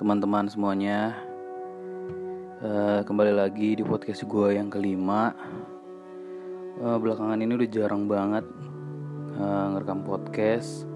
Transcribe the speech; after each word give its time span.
teman-teman 0.00 0.48
semuanya. 0.48 1.12
Uh, 2.64 3.04
Kembali 3.04 3.36
lagi 3.36 3.76
di 3.76 3.84
podcast 3.84 4.24
gue 4.24 4.56
yang 4.56 4.72
kelima. 4.72 5.36
Uh, 6.80 6.96
Belakangan 6.96 7.36
ini 7.36 7.52
udah 7.52 7.68
jarang 7.68 8.08
banget 8.08 8.48
uh, 9.36 9.76
ngerekam 9.76 10.00
podcast. 10.00 10.88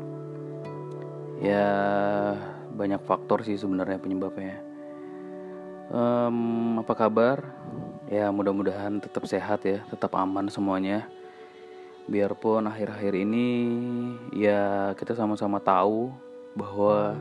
Ya 1.36 1.68
banyak 2.72 3.04
faktor 3.04 3.44
sih 3.44 3.60
sebenarnya 3.60 4.00
penyebabnya. 4.00 4.64
Um, 5.92 6.80
Apa 6.80 6.96
kabar? 6.96 7.44
Ya 8.08 8.32
mudah-mudahan 8.32 9.04
tetap 9.04 9.28
sehat 9.28 9.68
ya, 9.68 9.84
tetap 9.92 10.16
aman 10.16 10.48
semuanya. 10.48 11.04
Biarpun 12.08 12.64
akhir-akhir 12.72 13.12
ini 13.20 13.48
ya 14.32 14.96
kita 14.96 15.12
sama-sama 15.12 15.60
tahu 15.60 16.08
bahwa 16.56 17.12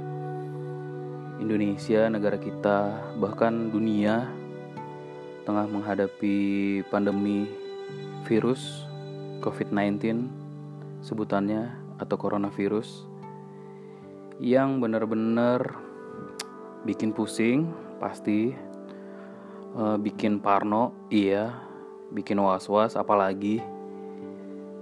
Indonesia, 1.44 2.08
negara 2.08 2.40
kita, 2.40 3.12
bahkan 3.20 3.68
dunia 3.68 4.32
tengah 5.44 5.68
menghadapi 5.68 6.80
pandemi 6.88 7.52
virus 8.24 8.88
COVID-19 9.44 10.24
sebutannya 11.04 11.76
atau 12.00 12.16
coronavirus 12.16 13.04
yang 14.40 14.80
benar-benar 14.80 15.76
bikin 16.88 17.12
pusing 17.12 17.68
pasti. 18.00 18.56
Uh, 19.74 19.98
bikin 19.98 20.38
parno 20.38 20.94
iya 21.10 21.50
bikin 22.14 22.38
was-was 22.38 22.94
apalagi 22.94 23.58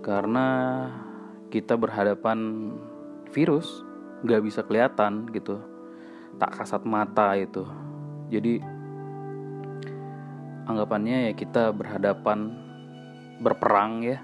karena 0.04 0.92
kita 1.48 1.80
berhadapan 1.80 2.76
virus 3.32 3.88
nggak 4.28 4.44
bisa 4.44 4.68
kelihatan 4.68 5.32
gitu 5.32 5.71
tak 6.42 6.58
kasat 6.58 6.82
mata 6.90 7.38
itu. 7.38 7.62
Jadi 8.34 8.58
anggapannya 10.66 11.30
ya 11.30 11.32
kita 11.38 11.70
berhadapan 11.70 12.50
berperang 13.38 14.02
ya. 14.02 14.18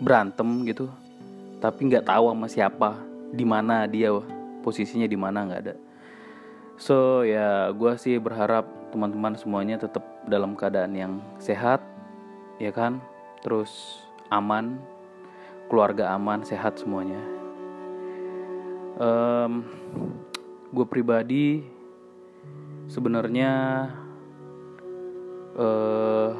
Berantem 0.00 0.64
gitu. 0.64 0.88
Tapi 1.60 1.92
nggak 1.92 2.08
tahu 2.08 2.32
sama 2.32 2.48
siapa 2.48 2.96
di 3.36 3.44
mana 3.44 3.84
dia 3.84 4.08
posisinya 4.64 5.04
di 5.04 5.18
mana 5.20 5.44
nggak 5.44 5.60
ada. 5.60 5.76
So 6.80 7.28
ya 7.28 7.68
gue 7.76 7.92
sih 8.00 8.16
berharap 8.16 8.64
teman-teman 8.88 9.36
semuanya 9.36 9.76
tetap 9.76 10.00
dalam 10.24 10.56
keadaan 10.56 10.96
yang 10.96 11.12
sehat 11.36 11.84
ya 12.56 12.72
kan? 12.72 12.96
Terus 13.44 14.00
aman 14.32 14.80
keluarga 15.68 16.16
aman 16.16 16.40
sehat 16.48 16.80
semuanya. 16.80 17.20
Um, 18.96 19.68
gue 20.70 20.86
pribadi 20.86 21.66
sebenarnya 22.86 23.50
uh, 25.58 26.30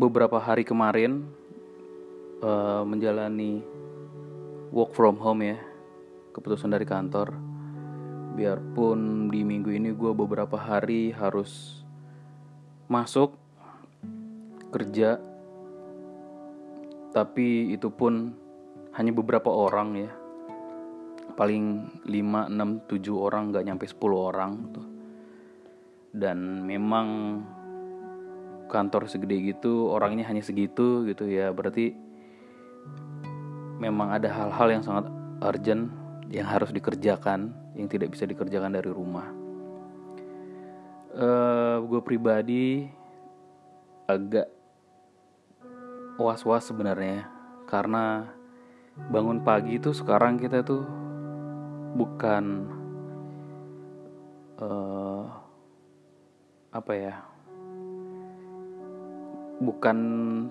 beberapa 0.00 0.40
hari 0.40 0.64
kemarin 0.64 1.28
uh, 2.40 2.80
menjalani 2.88 3.60
work 4.72 4.96
from 4.96 5.20
home 5.20 5.44
ya 5.44 5.60
keputusan 6.32 6.72
dari 6.72 6.88
kantor. 6.88 7.36
Biarpun 8.40 9.28
di 9.28 9.44
minggu 9.44 9.68
ini 9.68 9.92
gue 9.92 10.12
beberapa 10.16 10.56
hari 10.56 11.12
harus 11.12 11.84
masuk 12.88 13.36
kerja 14.72 15.20
tapi 17.10 17.74
itu 17.74 17.90
pun 17.90 18.32
hanya 18.94 19.12
beberapa 19.12 19.50
orang 19.50 20.08
ya 20.08 20.19
paling 21.40 21.88
5, 22.04 22.52
6, 22.52 22.84
7 22.84 23.16
orang 23.16 23.48
nggak 23.48 23.64
nyampe 23.64 23.88
10 23.88 23.96
orang 24.12 24.52
tuh. 24.76 24.86
Dan 26.12 26.68
memang 26.68 27.08
kantor 28.68 29.08
segede 29.08 29.56
gitu 29.56 29.88
orangnya 29.88 30.28
hanya 30.28 30.44
segitu 30.44 31.02
gitu 31.08 31.26
ya 31.26 31.50
berarti 31.50 31.90
memang 33.80 34.14
ada 34.14 34.30
hal-hal 34.30 34.68
yang 34.78 34.84
sangat 34.84 35.10
urgent 35.42 35.90
yang 36.30 36.46
harus 36.46 36.70
dikerjakan 36.70 37.50
yang 37.74 37.88
tidak 37.88 38.12
bisa 38.12 38.28
dikerjakan 38.28 38.76
dari 38.76 38.92
rumah. 38.92 39.26
Uh, 41.10 41.82
gue 41.88 42.00
pribadi 42.04 42.86
agak 44.06 44.46
was-was 46.20 46.68
sebenarnya 46.68 47.26
karena 47.66 48.30
bangun 49.10 49.42
pagi 49.42 49.80
itu 49.80 49.90
sekarang 49.90 50.38
kita 50.38 50.62
tuh 50.62 51.09
bukan 51.96 52.68
uh, 54.60 55.24
apa 56.70 56.92
ya 56.94 57.14
bukan 59.60 59.98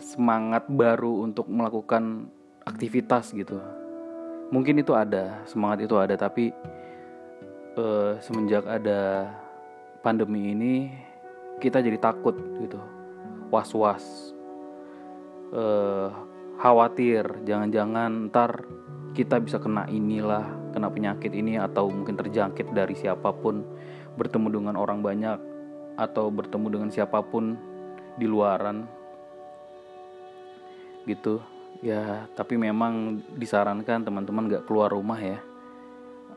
semangat 0.04 0.70
baru 0.70 1.26
untuk 1.26 1.50
melakukan 1.50 2.30
aktivitas 2.68 3.34
gitu. 3.34 3.58
Mungkin 4.54 4.82
itu 4.82 4.94
ada 4.94 5.42
semangat 5.50 5.86
itu 5.86 5.96
ada 5.98 6.14
tapi 6.18 6.54
uh, 7.78 8.18
semenjak 8.22 8.66
ada 8.66 9.30
pandemi 10.06 10.54
ini 10.54 10.74
kita 11.60 11.84
jadi 11.84 12.00
takut 12.00 12.34
gitu 12.62 12.80
was 13.52 13.70
was 13.76 14.06
uh, 15.52 16.10
khawatir 16.60 17.24
jangan-jangan 17.48 18.28
ntar 18.30 18.68
kita 19.16 19.40
bisa 19.40 19.64
kena 19.64 19.88
inilah 19.88 20.60
kena 20.76 20.92
penyakit 20.92 21.32
ini 21.32 21.56
atau 21.56 21.88
mungkin 21.90 22.20
terjangkit 22.20 22.76
dari 22.76 22.94
siapa 22.94 23.32
pun 23.32 23.64
bertemu 24.20 24.60
dengan 24.60 24.76
orang 24.76 25.00
banyak 25.00 25.40
atau 25.96 26.28
bertemu 26.32 26.68
dengan 26.72 26.90
siapa 26.92 27.20
pun 27.24 27.56
di 28.16 28.28
luaran. 28.28 28.88
Gitu. 31.08 31.40
Ya 31.80 32.28
tapi 32.36 32.60
memang 32.60 33.24
disarankan 33.40 34.04
teman-teman 34.04 34.52
gak 34.52 34.68
keluar 34.68 34.92
rumah 34.92 35.20
ya 35.20 35.40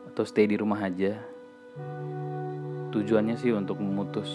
atau 0.07 0.23
stay 0.23 0.47
di 0.47 0.55
rumah 0.55 0.79
aja. 0.79 1.19
Tujuannya 2.95 3.35
sih 3.35 3.51
untuk 3.51 3.79
memutus 3.83 4.29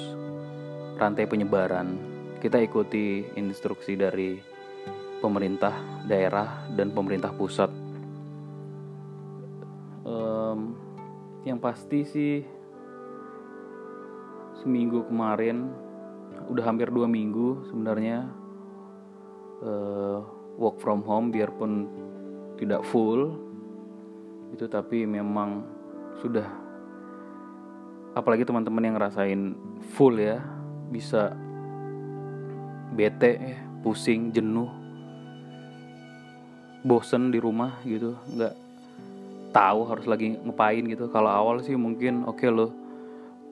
rantai 1.01 1.25
penyebaran. 1.25 1.97
Kita 2.39 2.61
ikuti 2.61 3.25
instruksi 3.35 3.99
dari 3.99 4.58
pemerintah 5.19 5.75
daerah 6.07 6.67
dan 6.75 6.95
pemerintah 6.95 7.35
pusat? 7.35 7.89
Yang 11.49 11.59
pasti 11.65 12.01
sih 12.05 12.35
seminggu 14.61 15.09
kemarin 15.09 15.73
udah 16.53 16.65
hampir 16.69 16.93
dua 16.93 17.09
minggu 17.09 17.65
sebenarnya 17.73 18.29
uh, 19.65 20.21
work 20.61 20.77
from 20.77 21.01
home 21.09 21.33
biarpun 21.33 21.89
tidak 22.61 22.85
full 22.85 23.33
itu 24.53 24.69
tapi 24.69 25.09
memang 25.09 25.65
sudah 26.21 26.45
apalagi 28.13 28.45
teman-teman 28.45 28.85
yang 28.85 28.95
ngerasain 29.01 29.57
full 29.97 30.21
ya 30.21 30.45
bisa 30.93 31.33
bete 32.93 33.57
pusing 33.81 34.37
jenuh 34.37 34.69
bosen 36.89 37.29
di 37.29 37.37
rumah 37.37 37.85
gitu 37.85 38.17
nggak 38.33 38.55
tahu 39.53 39.81
harus 39.89 40.09
lagi 40.09 40.37
ngapain 40.41 40.85
gitu. 40.89 41.13
Kalau 41.13 41.29
awal 41.29 41.61
sih 41.61 41.77
mungkin 41.77 42.25
oke 42.25 42.41
okay 42.41 42.49
lo 42.49 42.73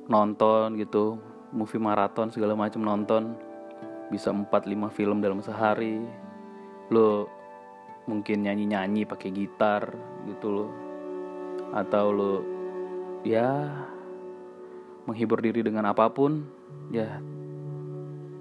nonton 0.08 0.80
gitu 0.80 1.20
movie 1.52 1.80
maraton 1.80 2.33
segala 2.33 2.56
macam 2.56 2.80
nonton 2.80 3.36
bisa 4.09 4.33
4-5 4.33 4.97
film 4.97 5.21
dalam 5.21 5.44
sehari. 5.44 6.00
Lo 6.88 7.28
mungkin 8.09 8.47
nyanyi-nyanyi 8.47 9.04
pakai 9.04 9.28
gitar 9.34 9.92
gitu 10.24 10.47
lo. 10.48 10.66
Atau 11.77 12.06
lo 12.12 12.34
ya 13.27 13.68
menghibur 15.04 15.44
diri 15.44 15.60
dengan 15.60 15.92
apa 15.92 16.09
pun 16.09 16.41
ya. 16.88 17.21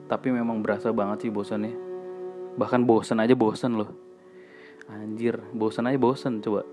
Tapi 0.06 0.30
memang 0.30 0.62
berasa 0.62 0.94
banget 0.94 1.28
sih 1.28 1.34
bosannya 1.34 1.84
bahkan 2.56 2.88
bosan 2.88 3.20
aja 3.20 3.36
bosan 3.36 3.76
loh 3.76 4.05
anjir 4.90 5.42
bosan 5.54 5.90
aja 5.90 6.00
bosan 6.00 6.42
coba. 6.42 6.64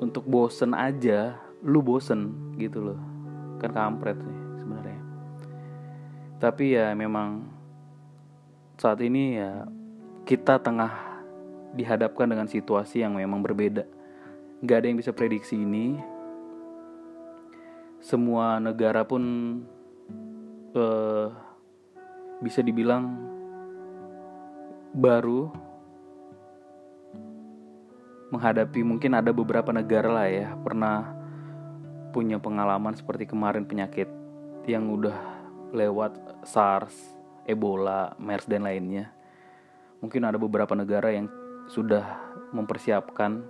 Untuk 0.00 0.24
bosen 0.24 0.72
aja 0.72 1.36
lu 1.64 1.84
bosen 1.84 2.54
gitu 2.56 2.92
loh. 2.92 3.00
Kan 3.60 3.72
kampret 3.72 4.16
sih 4.16 4.36
sebenarnya. 4.64 5.00
Tapi 6.40 6.64
ya 6.76 6.92
memang 6.96 7.44
saat 8.80 9.00
ini 9.04 9.36
ya 9.36 9.68
kita 10.24 10.56
tengah 10.60 10.88
dihadapkan 11.76 12.26
dengan 12.26 12.48
situasi 12.48 13.04
yang 13.04 13.20
memang 13.20 13.44
berbeda. 13.44 13.84
Nggak 14.64 14.76
ada 14.80 14.86
yang 14.88 14.98
bisa 14.98 15.12
prediksi 15.12 15.60
ini. 15.60 16.00
Semua 18.00 18.56
negara 18.56 19.04
pun 19.04 19.22
uh, 20.72 21.28
bisa 22.40 22.64
dibilang 22.64 23.20
baru 24.96 25.52
menghadapi 28.30 28.86
mungkin 28.86 29.18
ada 29.18 29.34
beberapa 29.34 29.74
negara 29.74 30.08
lah 30.08 30.28
ya 30.30 30.54
pernah 30.62 31.20
punya 32.10 32.38
pengalaman 32.38 32.94
seperti 32.94 33.26
kemarin 33.26 33.66
penyakit 33.66 34.06
yang 34.66 34.90
udah 34.90 35.18
lewat 35.70 36.42
SARS, 36.46 36.94
Ebola, 37.46 38.14
MERS 38.18 38.46
dan 38.50 38.66
lainnya. 38.66 39.10
Mungkin 40.02 40.26
ada 40.26 40.38
beberapa 40.38 40.74
negara 40.74 41.14
yang 41.14 41.30
sudah 41.70 42.02
mempersiapkan 42.50 43.42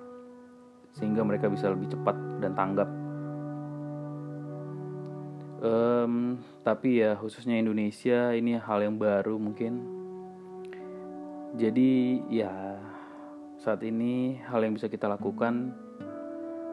sehingga 0.93 1.25
mereka 1.25 1.49
bisa 1.49 1.73
lebih 1.73 1.89
cepat 1.89 2.17
dan 2.45 2.53
tanggap. 2.53 2.89
Um, 5.61 6.41
tapi 6.65 7.05
ya 7.05 7.17
khususnya 7.21 7.61
Indonesia 7.61 8.33
ini 8.33 8.57
hal 8.57 8.81
yang 8.81 8.97
baru 8.97 9.37
mungkin. 9.37 10.01
Jadi 11.57 12.23
ya 12.31 12.70
saat 13.61 13.85
ini 13.85 14.41
hal 14.49 14.65
yang 14.65 14.73
bisa 14.73 14.89
kita 14.89 15.05
lakukan 15.05 15.77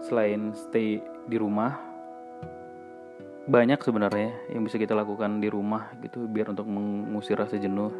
selain 0.08 0.56
stay 0.56 1.04
di 1.28 1.36
rumah 1.36 1.76
banyak 3.44 3.76
sebenarnya 3.84 4.32
yang 4.56 4.64
bisa 4.64 4.80
kita 4.80 4.96
lakukan 4.96 5.44
di 5.44 5.52
rumah 5.52 5.92
gitu 6.00 6.32
biar 6.32 6.52
untuk 6.56 6.68
mengusir 6.68 7.36
rasa 7.36 7.60
jenuh. 7.60 7.92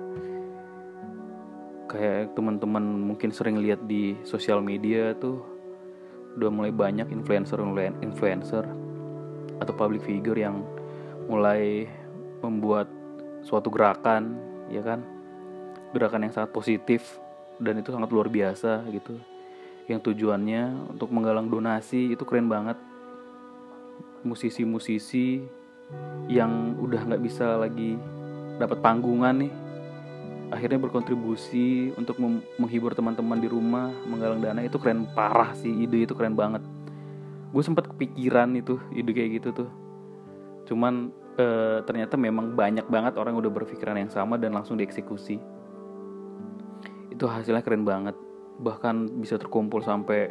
Kayak 1.88 2.36
teman-teman 2.36 2.84
mungkin 2.84 3.32
sering 3.32 3.60
lihat 3.60 3.84
di 3.88 4.16
sosial 4.24 4.64
media 4.64 5.12
tuh 5.20 5.44
udah 6.40 6.52
mulai 6.52 6.72
banyak 6.72 7.12
influencer 7.12 7.60
influencer 8.04 8.64
atau 9.64 9.74
public 9.76 10.04
figure 10.04 10.40
yang 10.40 10.64
mulai 11.28 11.88
membuat 12.40 12.88
suatu 13.44 13.68
gerakan 13.68 14.36
ya 14.72 14.80
kan? 14.80 15.04
Gerakan 15.92 16.28
yang 16.28 16.32
sangat 16.36 16.52
positif 16.56 17.20
dan 17.58 17.82
itu 17.82 17.90
sangat 17.90 18.10
luar 18.14 18.30
biasa 18.30 18.86
gitu. 18.94 19.18
Yang 19.88 20.12
tujuannya 20.12 20.94
untuk 20.94 21.10
menggalang 21.14 21.48
donasi 21.48 22.14
itu 22.14 22.24
keren 22.28 22.52
banget. 22.52 22.78
Musisi-musisi 24.26 25.46
yang 26.28 26.76
udah 26.76 27.08
nggak 27.08 27.24
bisa 27.24 27.56
lagi 27.56 27.96
dapat 28.60 28.84
panggungan 28.84 29.48
nih 29.48 29.54
akhirnya 30.48 30.80
berkontribusi 30.80 31.92
untuk 32.00 32.20
menghibur 32.56 32.96
teman-teman 32.96 33.40
di 33.40 33.48
rumah 33.52 33.92
menggalang 34.08 34.40
dana. 34.40 34.64
Itu 34.64 34.80
keren 34.80 35.08
parah 35.12 35.52
sih 35.56 35.72
ide 35.72 36.08
itu 36.08 36.16
keren 36.16 36.36
banget. 36.36 36.64
Gue 37.52 37.64
sempat 37.64 37.88
kepikiran 37.88 38.56
itu 38.56 38.80
ide 38.96 39.12
kayak 39.12 39.44
gitu 39.44 39.64
tuh. 39.64 39.70
Cuman 40.68 41.12
e, 41.36 41.46
ternyata 41.84 42.16
memang 42.16 42.56
banyak 42.56 42.88
banget 42.88 43.16
orang 43.20 43.36
udah 43.36 43.52
berpikiran 43.52 44.00
yang 44.00 44.12
sama 44.12 44.36
dan 44.40 44.56
langsung 44.56 44.80
dieksekusi 44.80 45.40
itu 47.18 47.26
hasilnya 47.26 47.66
keren 47.66 47.82
banget. 47.82 48.14
Bahkan 48.62 49.18
bisa 49.18 49.42
terkumpul 49.42 49.82
sampai 49.82 50.30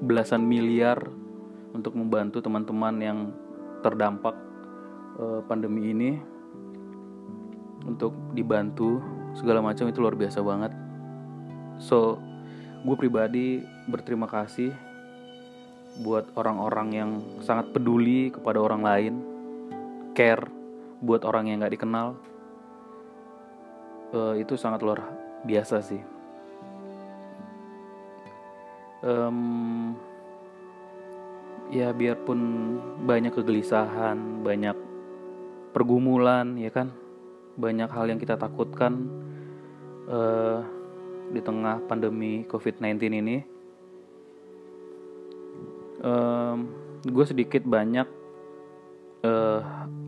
belasan 0.00 0.48
miliar 0.48 0.96
untuk 1.76 1.92
membantu 1.92 2.40
teman-teman 2.40 2.96
yang 3.04 3.18
terdampak 3.84 4.32
e, 5.20 5.44
pandemi 5.44 5.92
ini 5.92 6.10
untuk 7.84 8.16
dibantu 8.32 9.04
segala 9.36 9.60
macam 9.60 9.92
itu 9.92 10.00
luar 10.00 10.16
biasa 10.16 10.40
banget. 10.40 10.72
So 11.76 12.16
gue 12.80 12.96
pribadi 12.96 13.60
berterima 13.92 14.24
kasih 14.24 14.72
buat 16.00 16.32
orang-orang 16.40 16.88
yang 16.96 17.10
sangat 17.44 17.76
peduli 17.76 18.32
kepada 18.32 18.56
orang 18.56 18.80
lain 18.80 19.14
care 20.16 20.48
buat 21.04 21.28
orang 21.28 21.52
yang 21.52 21.60
nggak 21.60 21.76
dikenal. 21.76 22.16
Uh, 24.12 24.36
itu 24.36 24.60
sangat 24.60 24.84
luar 24.84 25.00
biasa 25.48 25.80
sih 25.80 26.11
um, 29.02 29.92
ya 31.72 31.90
biarpun 31.92 32.40
banyak 33.04 33.32
kegelisahan 33.34 34.44
banyak 34.44 34.76
pergumulan 35.72 36.56
ya 36.60 36.68
kan 36.68 36.92
banyak 37.56 37.88
hal 37.88 38.08
yang 38.08 38.20
kita 38.20 38.36
takutkan 38.36 39.08
uh, 40.08 40.64
di 41.32 41.40
tengah 41.40 41.80
pandemi 41.88 42.44
COVID-19 42.48 42.96
ini. 43.08 43.36
Um, 46.02 46.66
gue 47.06 47.24
sedikit 47.24 47.62
banyak 47.62 48.04
uh, 49.22 49.60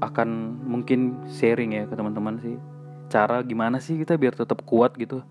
akan 0.02 0.28
mungkin 0.66 1.22
sharing 1.30 1.78
ya 1.78 1.86
ke 1.86 1.94
teman-teman 1.94 2.42
sih 2.42 2.58
cara 3.06 3.38
gimana 3.46 3.78
sih 3.78 3.94
kita 3.94 4.18
biar 4.18 4.34
tetap 4.34 4.66
kuat 4.66 4.98
gitu 4.98 5.22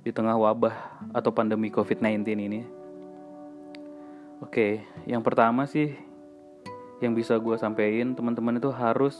di 0.00 0.08
tengah 0.14 0.32
wabah 0.32 0.72
atau 1.12 1.28
pandemi 1.28 1.68
COVID-19 1.68 2.24
ini. 2.24 2.77
Oke, 4.38 4.86
yang 5.02 5.18
pertama 5.26 5.66
sih 5.66 5.98
yang 7.02 7.10
bisa 7.14 7.34
gue 7.38 7.58
sampaikan 7.58 8.14
teman-teman 8.14 8.58
itu 8.58 8.70
harus 8.70 9.18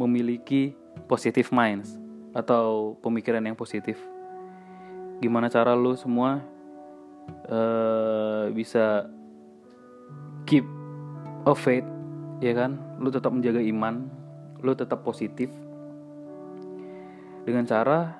memiliki 0.00 0.72
positive 1.04 1.52
minds 1.52 2.00
atau 2.32 2.96
pemikiran 3.04 3.44
yang 3.44 3.56
positif. 3.56 4.00
Gimana 5.20 5.52
cara 5.52 5.76
lu 5.76 5.92
semua 5.96 6.40
uh, 7.48 8.48
bisa 8.56 9.08
keep 10.48 10.64
a 11.44 11.52
faith, 11.52 11.86
ya 12.40 12.56
kan? 12.56 12.80
Lu 13.00 13.12
tetap 13.12 13.36
menjaga 13.36 13.60
iman, 13.60 14.08
lu 14.64 14.72
tetap 14.72 15.04
positif 15.04 15.52
dengan 17.44 17.68
cara 17.68 18.16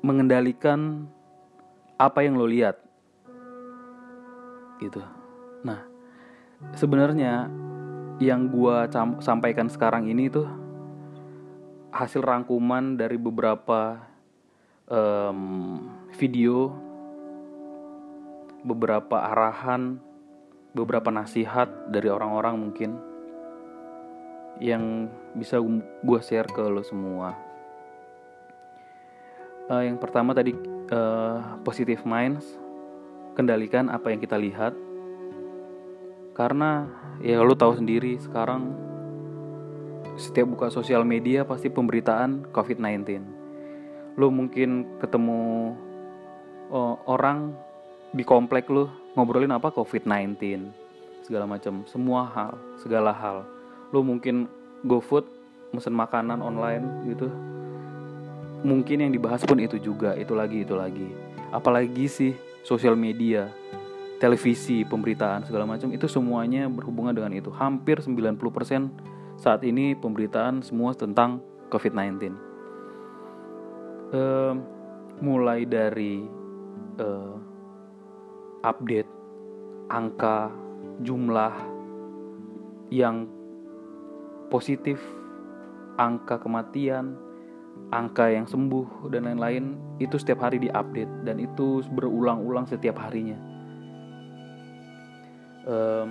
mengendalikan 0.00 1.08
apa 2.00 2.24
yang 2.24 2.36
lo 2.36 2.48
lihat 2.48 2.83
gitu. 4.82 5.02
Nah, 5.62 5.82
sebenarnya 6.74 7.50
yang 8.22 8.46
gua 8.46 8.86
sampaikan 9.18 9.66
sekarang 9.66 10.06
ini 10.06 10.30
tuh 10.30 10.46
hasil 11.94 12.22
rangkuman 12.22 12.98
dari 12.98 13.14
beberapa 13.14 14.02
um, 14.90 15.78
video, 16.18 16.74
beberapa 18.66 19.30
arahan, 19.30 19.98
beberapa 20.74 21.14
nasihat 21.14 21.70
dari 21.90 22.10
orang-orang 22.10 22.58
mungkin 22.58 22.90
yang 24.62 25.10
bisa 25.34 25.58
gue 26.02 26.20
share 26.22 26.50
ke 26.50 26.62
lo 26.62 26.82
semua. 26.82 27.34
Uh, 29.66 29.82
yang 29.82 29.98
pertama 29.98 30.34
tadi 30.34 30.54
uh, 30.90 31.58
positive 31.62 32.02
minds, 32.06 32.44
kendalikan 33.34 33.90
apa 33.90 34.10
yang 34.10 34.22
kita 34.22 34.38
lihat. 34.38 34.74
Karena 36.34 36.86
ya 37.22 37.38
lu 37.42 37.54
tahu 37.54 37.78
sendiri 37.78 38.18
sekarang 38.18 38.74
setiap 40.18 40.50
buka 40.50 40.66
sosial 40.70 41.02
media 41.02 41.42
pasti 41.42 41.70
pemberitaan 41.70 42.50
COVID-19 42.54 43.34
lu 44.14 44.30
mungkin 44.30 44.86
ketemu 45.02 45.74
oh, 46.70 46.94
orang 47.10 47.50
di 48.14 48.22
komplek 48.22 48.70
lu 48.70 48.86
ngobrolin 49.18 49.50
apa? 49.50 49.74
COVID-19 49.74 50.38
segala 51.26 51.50
macam 51.50 51.82
semua 51.90 52.30
hal 52.30 52.54
segala 52.78 53.10
hal. 53.10 53.42
Lu 53.90 54.06
mungkin 54.06 54.46
GoFood 54.86 55.26
mesen 55.74 55.94
makanan 55.98 56.38
online 56.38 57.10
gitu. 57.10 57.26
Mungkin 58.64 59.02
yang 59.02 59.12
dibahas 59.12 59.42
pun 59.42 59.58
itu 59.58 59.82
juga 59.82 60.14
itu 60.14 60.32
lagi 60.32 60.62
itu 60.62 60.78
lagi. 60.78 61.10
Apalagi 61.50 62.06
sih 62.06 62.32
sosial 62.64 62.96
media 62.96 63.52
televisi, 64.18 64.88
pemberitaan 64.88 65.44
segala 65.44 65.68
macam 65.68 65.92
itu 65.92 66.08
semuanya 66.08 66.64
berhubungan 66.66 67.12
dengan 67.12 67.36
itu. 67.36 67.52
Hampir 67.52 68.00
90% 68.00 69.36
saat 69.36 69.60
ini 69.68 69.92
pemberitaan 69.92 70.64
semua 70.64 70.96
tentang 70.96 71.44
COVID-19. 71.68 72.32
Uh, 74.14 74.54
mulai 75.20 75.68
dari 75.68 76.24
uh, 77.02 77.36
update 78.64 79.10
angka 79.92 80.48
jumlah 81.04 81.52
yang 82.88 83.28
positif, 84.48 85.02
angka 85.98 86.40
kematian, 86.40 87.18
angka 87.94 88.26
yang 88.32 88.46
sembuh 88.48 89.08
dan 89.12 89.30
lain-lain 89.30 89.78
itu 90.02 90.18
setiap 90.18 90.42
hari 90.42 90.58
diupdate 90.58 91.22
dan 91.22 91.38
itu 91.38 91.84
berulang-ulang 91.94 92.66
setiap 92.66 92.98
harinya. 92.98 93.38
Um, 95.64 96.08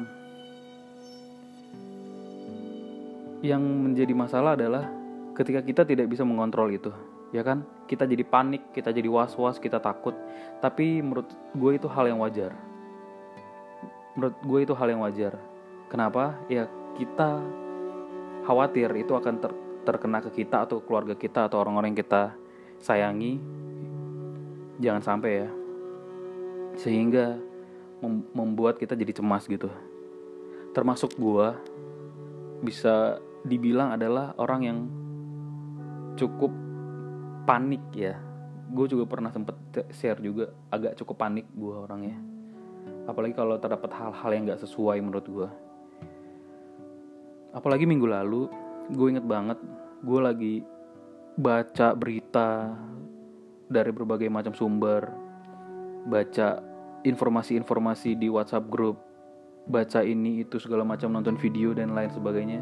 yang 3.44 3.62
menjadi 3.62 4.16
masalah 4.16 4.56
adalah 4.56 4.88
ketika 5.36 5.62
kita 5.62 5.84
tidak 5.84 6.08
bisa 6.10 6.24
mengontrol 6.24 6.72
itu 6.72 6.90
ya 7.34 7.42
kan? 7.42 7.66
Kita 7.90 8.06
jadi 8.06 8.24
panik 8.24 8.72
kita 8.72 8.94
jadi 8.94 9.10
was 9.10 9.34
was 9.36 9.58
kita 9.58 9.82
takut. 9.82 10.14
Tapi 10.62 11.02
menurut 11.02 11.28
gue 11.58 11.72
itu 11.76 11.90
hal 11.90 12.08
yang 12.08 12.22
wajar. 12.22 12.54
Menurut 14.14 14.38
gue 14.46 14.60
itu 14.64 14.74
hal 14.78 14.88
yang 14.94 15.02
wajar. 15.02 15.34
Kenapa? 15.90 16.38
Ya 16.48 16.70
kita 16.96 17.42
khawatir 18.46 18.94
itu 18.94 19.12
akan 19.18 19.42
ter 19.42 19.52
terkena 19.84 20.24
ke 20.24 20.44
kita 20.44 20.64
atau 20.64 20.80
keluarga 20.84 21.16
kita 21.16 21.48
atau 21.48 21.60
orang-orang 21.60 21.94
yang 21.94 22.02
kita 22.04 22.36
sayangi 22.80 23.40
jangan 24.80 25.04
sampai 25.04 25.32
ya. 25.46 25.50
Sehingga 26.80 27.38
membuat 28.34 28.82
kita 28.82 28.98
jadi 28.98 29.16
cemas 29.16 29.48
gitu. 29.48 29.70
termasuk 30.74 31.14
gua 31.22 31.54
bisa 32.66 33.22
dibilang 33.46 33.94
adalah 33.94 34.34
orang 34.42 34.62
yang 34.66 34.80
cukup 36.18 36.50
panik 37.46 37.86
ya. 37.94 38.18
Gue 38.74 38.90
juga 38.90 39.06
pernah 39.06 39.30
sempet 39.30 39.54
share 39.94 40.18
juga 40.18 40.50
agak 40.74 40.98
cukup 40.98 41.22
panik 41.22 41.46
gue 41.54 41.76
orangnya. 41.78 42.18
Apalagi 43.06 43.38
kalau 43.38 43.62
terdapat 43.62 43.94
hal-hal 43.94 44.30
yang 44.34 44.50
gak 44.50 44.66
sesuai 44.66 44.98
menurut 44.98 45.28
gue 45.30 45.50
apalagi 47.54 47.86
minggu 47.86 48.10
lalu 48.10 48.50
gue 48.92 49.08
inget 49.08 49.24
banget 49.24 49.60
gue 50.04 50.20
lagi 50.20 50.56
baca 51.40 51.96
berita 51.96 52.76
dari 53.72 53.90
berbagai 53.90 54.30
macam 54.30 54.54
sumber. 54.54 55.10
Baca 56.04 56.60
informasi-informasi 57.08 58.20
di 58.20 58.28
WhatsApp 58.28 58.68
grup 58.68 59.00
baca 59.64 60.04
ini 60.04 60.44
itu 60.44 60.60
segala 60.60 60.84
macam 60.84 61.08
nonton 61.08 61.40
video 61.40 61.72
dan 61.72 61.96
lain 61.96 62.12
sebagainya. 62.12 62.60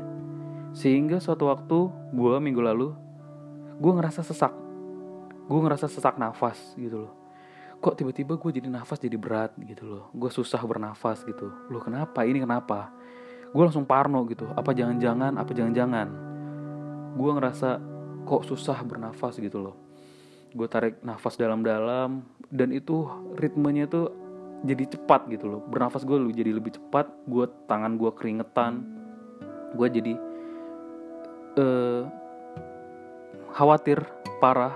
Sehingga 0.72 1.18
suatu 1.18 1.50
waktu 1.50 1.90
gue 2.14 2.36
minggu 2.38 2.62
lalu 2.62 2.94
gue 3.82 3.92
ngerasa 3.92 4.22
sesak. 4.22 4.54
Gue 5.50 5.60
ngerasa 5.60 5.90
sesak 5.90 6.16
nafas 6.22 6.78
gitu 6.78 7.10
loh. 7.10 7.14
Kok 7.82 7.98
tiba-tiba 7.98 8.38
gue 8.38 8.52
jadi 8.62 8.70
nafas 8.70 9.02
jadi 9.02 9.18
berat 9.18 9.58
gitu 9.58 9.90
loh. 9.90 10.04
Gue 10.14 10.30
susah 10.30 10.62
bernafas 10.62 11.26
gitu. 11.26 11.50
Loh 11.74 11.82
kenapa? 11.82 12.22
Ini 12.24 12.46
kenapa 12.46 12.94
gue 13.52 13.64
langsung 13.64 13.84
parno 13.84 14.24
gitu. 14.28 14.48
Apa 14.56 14.72
jangan-jangan 14.72 15.36
apa 15.36 15.52
jangan-jangan. 15.52 16.08
Gue 17.20 17.32
ngerasa 17.36 17.70
kok 18.24 18.44
susah 18.48 18.80
bernafas 18.88 19.38
gitu 19.38 19.60
loh. 19.60 19.76
Gue 20.52 20.68
tarik 20.68 21.00
nafas 21.04 21.36
dalam-dalam 21.36 22.24
dan 22.52 22.70
itu 22.72 23.08
ritmenya 23.40 23.88
tuh 23.88 24.12
jadi 24.64 24.88
cepat 24.96 25.28
gitu 25.32 25.48
loh. 25.48 25.62
Bernafas 25.68 26.08
gue 26.08 26.18
jadi 26.32 26.52
lebih 26.56 26.76
cepat 26.80 27.12
gue 27.28 27.46
tangan 27.68 28.00
gue 28.00 28.12
keringetan. 28.16 28.84
Gue 29.76 29.88
jadi 29.88 30.14
uh, 31.60 32.04
khawatir 33.52 34.04
parah. 34.40 34.76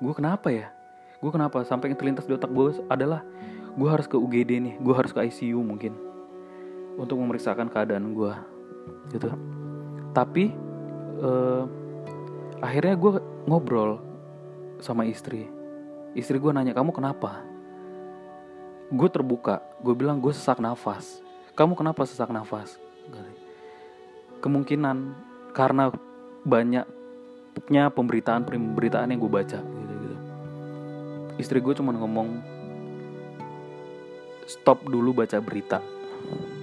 Gue 0.00 0.12
kenapa 0.12 0.52
ya? 0.52 0.72
Gue 1.20 1.32
kenapa? 1.32 1.64
Sampai 1.64 1.92
yang 1.92 1.98
terlintas 2.00 2.28
di 2.28 2.36
otak 2.36 2.52
gue 2.52 2.84
adalah 2.92 3.24
gue 3.76 3.88
harus 3.92 4.08
ke 4.08 4.16
UGD 4.16 4.50
nih 4.56 4.74
gue 4.80 4.94
harus 4.96 5.12
ke 5.12 5.20
ICU 5.20 5.60
mungkin 5.60 5.92
untuk 6.96 7.20
memeriksakan 7.20 7.68
keadaan 7.68 8.16
gue 8.16 8.32
gitu. 9.12 9.28
Tapi 10.16 10.52
uh, 11.20 11.64
akhirnya 12.64 12.96
gue 12.96 13.12
ngobrol 13.44 14.00
sama 14.80 15.04
istri. 15.04 15.46
Istri 16.16 16.40
gue 16.40 16.52
nanya 16.52 16.72
kamu 16.72 16.96
kenapa? 16.96 17.44
Gue 18.88 19.08
terbuka 19.12 19.60
gue 19.84 19.92
bilang 19.92 20.18
gue 20.18 20.32
sesak 20.32 20.58
nafas. 20.58 21.20
Kamu 21.52 21.76
kenapa 21.76 22.04
sesak 22.08 22.32
nafas? 22.32 22.80
Kemungkinan 24.40 25.16
karena 25.56 25.88
banyaknya 26.44 27.88
pemberitaan 27.92 28.44
pemberitaan 28.44 29.12
yang 29.12 29.20
gue 29.20 29.32
baca 29.32 29.60
gitu 29.60 29.92
gitu. 30.00 30.16
Istri 31.40 31.58
gue 31.60 31.74
cuma 31.76 31.92
ngomong 31.96 32.56
stop 34.46 34.86
dulu 34.86 35.10
baca 35.24 35.42
berita 35.42 35.82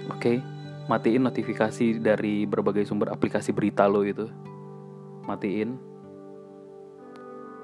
oke 0.08 0.20
okay? 0.20 0.36
matiin 0.84 1.24
notifikasi 1.24 1.96
dari 1.96 2.44
berbagai 2.44 2.84
sumber 2.84 3.12
aplikasi 3.12 3.56
berita 3.56 3.88
lo 3.88 4.04
itu. 4.04 4.28
Matiin. 5.24 5.80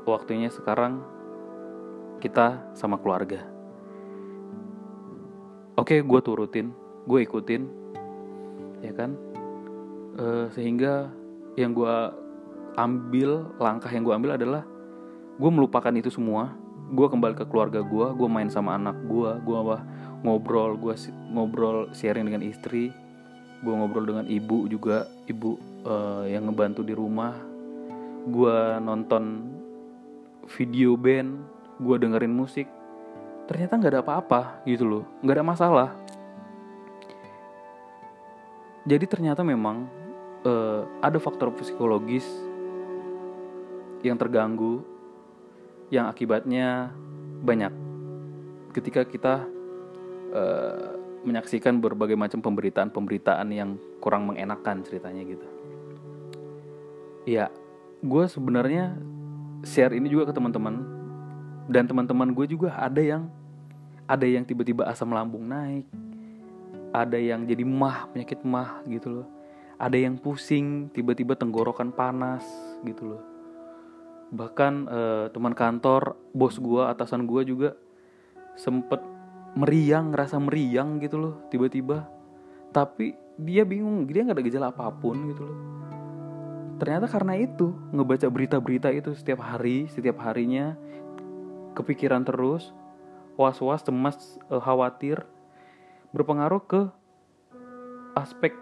Waktunya 0.09 0.49
sekarang 0.49 1.05
kita 2.25 2.73
sama 2.73 2.97
keluarga. 2.97 3.45
Oke 5.77 5.97
okay, 5.97 6.01
gue 6.01 6.21
turutin 6.21 6.73
gue 7.05 7.21
ikutin 7.25 7.63
ya 8.81 8.93
kan? 8.97 9.17
Uh, 10.17 10.49
sehingga 10.53 11.09
yang 11.57 11.77
gue 11.77 11.97
ambil 12.77 13.49
langkah 13.61 13.93
yang 13.93 14.05
gue 14.05 14.15
ambil 14.17 14.37
adalah 14.41 14.65
gue 15.37 15.51
melupakan 15.53 15.93
itu 15.93 16.09
semua. 16.09 16.57
Gue 16.91 17.07
kembali 17.07 17.37
ke 17.37 17.45
keluarga 17.45 17.85
gue 17.85 18.07
gue 18.17 18.29
main 18.29 18.49
sama 18.49 18.81
anak 18.81 18.97
gue 19.05 19.31
gue 19.45 19.59
ngobrol 20.21 20.77
gue 20.77 20.95
ngobrol 21.33 21.89
sharing 21.97 22.29
dengan 22.29 22.45
istri 22.45 22.93
gue 23.61 23.75
ngobrol 23.77 24.09
dengan 24.09 24.25
ibu 24.25 24.65
juga 24.73 25.05
ibu 25.29 25.61
uh, 25.85 26.25
yang 26.25 26.49
ngebantu 26.49 26.81
di 26.81 26.97
rumah. 26.97 27.37
Gue 28.25 28.57
nonton 28.81 29.53
video 30.57 30.97
band 30.97 31.45
gue 31.81 31.97
dengerin 32.01 32.33
musik. 32.33 32.69
Ternyata 33.49 33.77
nggak 33.77 33.93
ada 33.93 34.03
apa-apa 34.05 34.41
gitu 34.65 34.85
loh 34.89 35.05
nggak 35.21 35.37
ada 35.37 35.47
masalah. 35.47 35.89
Jadi 38.89 39.05
ternyata 39.05 39.45
memang 39.45 39.85
uh, 40.49 40.89
ada 41.05 41.21
faktor 41.21 41.53
psikologis 41.53 42.25
yang 44.01 44.17
terganggu 44.17 44.81
yang 45.93 46.09
akibatnya 46.09 46.89
banyak. 47.45 47.75
Ketika 48.73 49.05
kita 49.05 49.45
uh, 50.33 50.97
menyaksikan 51.21 51.79
berbagai 51.79 52.17
macam 52.17 52.41
pemberitaan-pemberitaan 52.41 53.49
yang 53.53 53.77
kurang 54.01 54.25
mengenakan 54.25 54.81
ceritanya 54.81 55.23
gitu. 55.29 55.47
Ya, 57.29 57.53
gue 58.01 58.25
sebenarnya 58.25 58.97
share 59.61 59.93
ini 59.93 60.09
juga 60.09 60.33
ke 60.33 60.33
teman-teman 60.33 60.81
dan 61.69 61.85
teman-teman 61.85 62.33
gue 62.33 62.49
juga 62.49 62.73
ada 62.73 62.99
yang 63.05 63.29
ada 64.09 64.27
yang 64.27 64.43
tiba-tiba 64.43 64.89
asam 64.91 65.13
lambung 65.13 65.47
naik, 65.47 65.87
ada 66.91 67.15
yang 67.21 67.47
jadi 67.47 67.63
mah 67.63 68.11
penyakit 68.11 68.43
mah 68.43 68.83
gitu 68.91 69.23
loh, 69.23 69.29
ada 69.79 69.95
yang 69.95 70.19
pusing 70.19 70.91
tiba-tiba 70.91 71.39
tenggorokan 71.39 71.95
panas 71.95 72.43
gitu 72.83 73.15
loh. 73.15 73.23
Bahkan 74.35 74.73
uh, 74.89 75.27
teman 75.31 75.55
kantor, 75.55 76.19
bos 76.35 76.59
gue, 76.59 76.83
atasan 76.83 77.29
gue 77.29 77.43
juga 77.47 77.71
sempet 78.59 78.99
meriang 79.59 80.15
ngerasa 80.15 80.39
meriang 80.39 81.03
gitu 81.03 81.17
loh 81.19 81.35
tiba-tiba. 81.51 82.07
Tapi 82.71 83.19
dia 83.41 83.67
bingung 83.67 84.07
dia 84.07 84.23
nggak 84.23 84.37
ada 84.39 84.45
gejala 84.47 84.67
apa 84.71 84.91
pun 84.95 85.17
gitu 85.33 85.43
loh. 85.47 85.59
Ternyata 86.81 87.07
karena 87.13 87.37
itu 87.37 87.77
ngebaca 87.93 88.29
berita-berita 88.31 88.89
itu 88.95 89.13
setiap 89.13 89.45
hari 89.45 89.91
setiap 89.93 90.17
harinya 90.23 90.79
kepikiran 91.77 92.25
terus 92.25 92.73
was-was 93.37 93.85
cemas 93.85 94.17
eh, 94.49 94.61
khawatir 94.61 95.25
berpengaruh 96.11 96.63
ke 96.67 96.83
aspek 98.19 98.53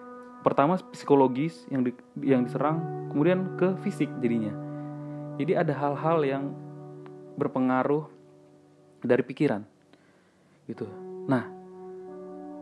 pertama 0.45 0.79
psikologis 0.93 1.67
yang 1.73 1.83
di, 1.83 1.93
yang 2.23 2.45
diserang 2.45 3.09
kemudian 3.13 3.59
ke 3.59 3.77
fisik 3.85 4.09
jadinya. 4.23 4.53
Jadi 5.39 5.55
ada 5.55 5.71
hal-hal 5.71 6.19
yang 6.27 6.45
berpengaruh 7.39 8.11
dari 9.07 9.23
pikiran 9.23 9.63
gitu. 10.69 10.85
Nah 11.27 11.49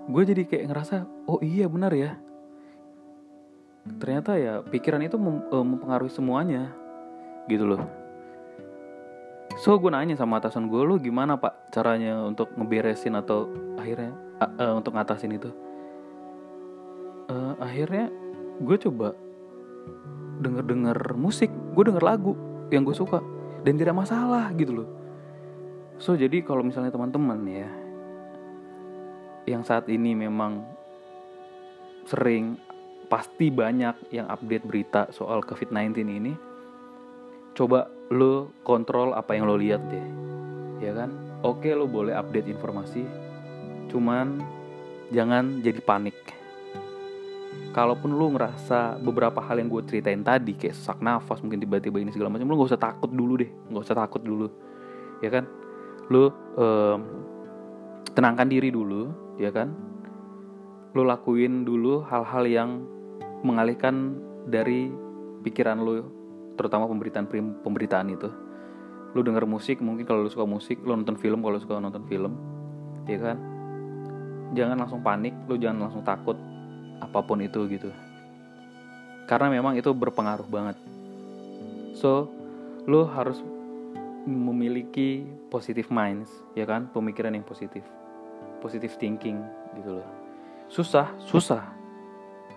gue 0.06 0.22
jadi 0.22 0.42
kayak 0.46 0.64
ngerasa 0.70 0.96
oh 1.26 1.42
iya 1.42 1.66
benar 1.66 1.90
ya. 1.92 2.14
Ternyata 3.86 4.38
ya 4.38 4.62
pikiran 4.62 5.02
itu 5.02 5.18
mem 5.18 5.42
uh, 5.50 5.66
mempengaruhi 5.66 6.10
semuanya 6.10 6.70
gitu 7.50 7.66
loh. 7.66 7.82
So 9.58 9.75
gue 9.82 9.90
nanya 9.90 10.14
sama 10.14 10.38
atasan 10.38 10.70
gue 10.70 10.82
lo 10.84 10.98
gimana 11.02 11.34
pak 11.38 11.75
caranya 11.75 12.22
untuk 12.22 12.54
ngeberesin 12.54 13.18
atau 13.18 13.50
akhirnya 13.78 14.14
uh, 14.38 14.46
uh, 14.46 14.72
untuk 14.78 14.94
ngatasin 14.94 15.34
itu? 15.34 15.50
Uh, 17.26 17.58
akhirnya 17.58 18.06
gue 18.62 18.76
coba 18.78 19.18
denger 20.38 20.64
denger 20.68 20.98
musik 21.16 21.48
gue 21.48 21.84
denger 21.86 22.04
lagu 22.04 22.38
yang 22.70 22.86
gue 22.86 22.94
suka 22.94 23.18
dan 23.66 23.75
tidak 23.75 23.98
masalah 23.98 24.54
gitu 24.54 24.82
loh. 24.82 24.88
So 25.96 26.14
jadi 26.14 26.44
kalau 26.44 26.60
misalnya 26.60 26.92
teman-teman 26.92 27.40
ya 27.48 27.86
yang 29.47 29.62
saat 29.62 29.87
ini 29.87 30.12
memang 30.19 30.67
sering 32.07 32.59
pasti 33.07 33.55
banyak 33.55 34.11
yang 34.11 34.26
update 34.26 34.67
berita 34.67 35.07
soal 35.15 35.43
COVID-19 35.47 35.95
ini. 36.03 36.35
Coba 37.55 37.88
lo 38.11 38.53
kontrol 38.67 39.15
apa 39.15 39.35
yang 39.38 39.47
lo 39.47 39.57
lihat 39.57 39.83
deh 39.87 40.07
ya 40.83 40.93
kan? 40.93 41.15
Oke 41.47 41.73
lo 41.73 41.87
boleh 41.87 42.12
update 42.12 42.50
informasi 42.50 43.03
cuman 43.87 44.43
jangan 45.15 45.62
jadi 45.62 45.79
panik. 45.81 46.19
Kalaupun 47.71 48.17
lo 48.17 48.33
ngerasa 48.33 48.99
beberapa 48.99 49.38
hal 49.45 49.61
yang 49.61 49.69
gue 49.69 49.85
ceritain 49.85 50.25
tadi 50.25 50.57
kayak 50.57 50.75
sesak 50.75 50.99
nafas 50.99 51.45
mungkin 51.45 51.61
tiba-tiba 51.61 52.00
ini 52.00 52.11
segala 52.11 52.33
macam 52.33 52.49
lo 52.49 52.57
gak 52.61 52.73
usah 52.73 52.81
takut 52.81 53.12
dulu 53.12 53.37
deh 53.37 53.50
gak 53.69 53.85
usah 53.85 53.97
takut 53.97 54.23
dulu 54.25 54.49
ya 55.23 55.31
kan? 55.31 55.45
Lo 56.11 56.33
um, 56.59 57.00
tenangkan 58.17 58.49
diri 58.49 58.73
dulu 58.73 59.25
ya 59.37 59.52
kan? 59.52 59.73
Lo 60.97 61.05
lakuin 61.05 61.69
dulu 61.69 62.05
hal-hal 62.09 62.45
yang 62.49 62.71
mengalihkan 63.45 64.16
dari 64.49 64.88
pikiran 65.45 65.85
lo 65.85 66.02
terutama 66.57 66.88
pemberitaan 66.88 67.28
pemberitaan 67.61 68.09
itu. 68.11 68.28
Lo 69.12 69.21
denger 69.21 69.45
musik 69.45 69.81
mungkin 69.85 70.09
kalau 70.09 70.25
lo 70.25 70.31
suka 70.33 70.49
musik 70.49 70.81
lo 70.83 70.97
nonton 70.97 71.21
film 71.21 71.45
kalau 71.45 71.61
suka 71.61 71.76
nonton 71.76 72.05
film 72.09 72.33
ya 73.05 73.21
kan? 73.21 73.37
Jangan 74.57 74.76
langsung 74.81 75.05
panik 75.05 75.37
lo 75.47 75.61
jangan 75.61 75.88
langsung 75.88 76.02
takut 76.02 76.37
apa 77.05 77.21
pun 77.21 77.45
itu 77.45 77.61
gitu. 77.69 77.93
Karena 79.28 79.52
memang 79.52 79.76
itu 79.76 79.93
berpengaruh 79.93 80.49
banget. 80.49 80.81
So 81.93 82.33
lo 82.88 83.05
harus 83.05 83.43
memiliki 84.26 85.28
positive 85.52 85.93
minds 85.93 86.33
ya 86.57 86.64
kan? 86.64 86.88
Pemikiran 86.88 87.37
yang 87.37 87.45
positif 87.45 87.85
positive 88.66 88.99
thinking 88.99 89.38
gitu 89.78 90.02
loh. 90.02 90.08
Susah 90.66 91.14
susah 91.23 91.62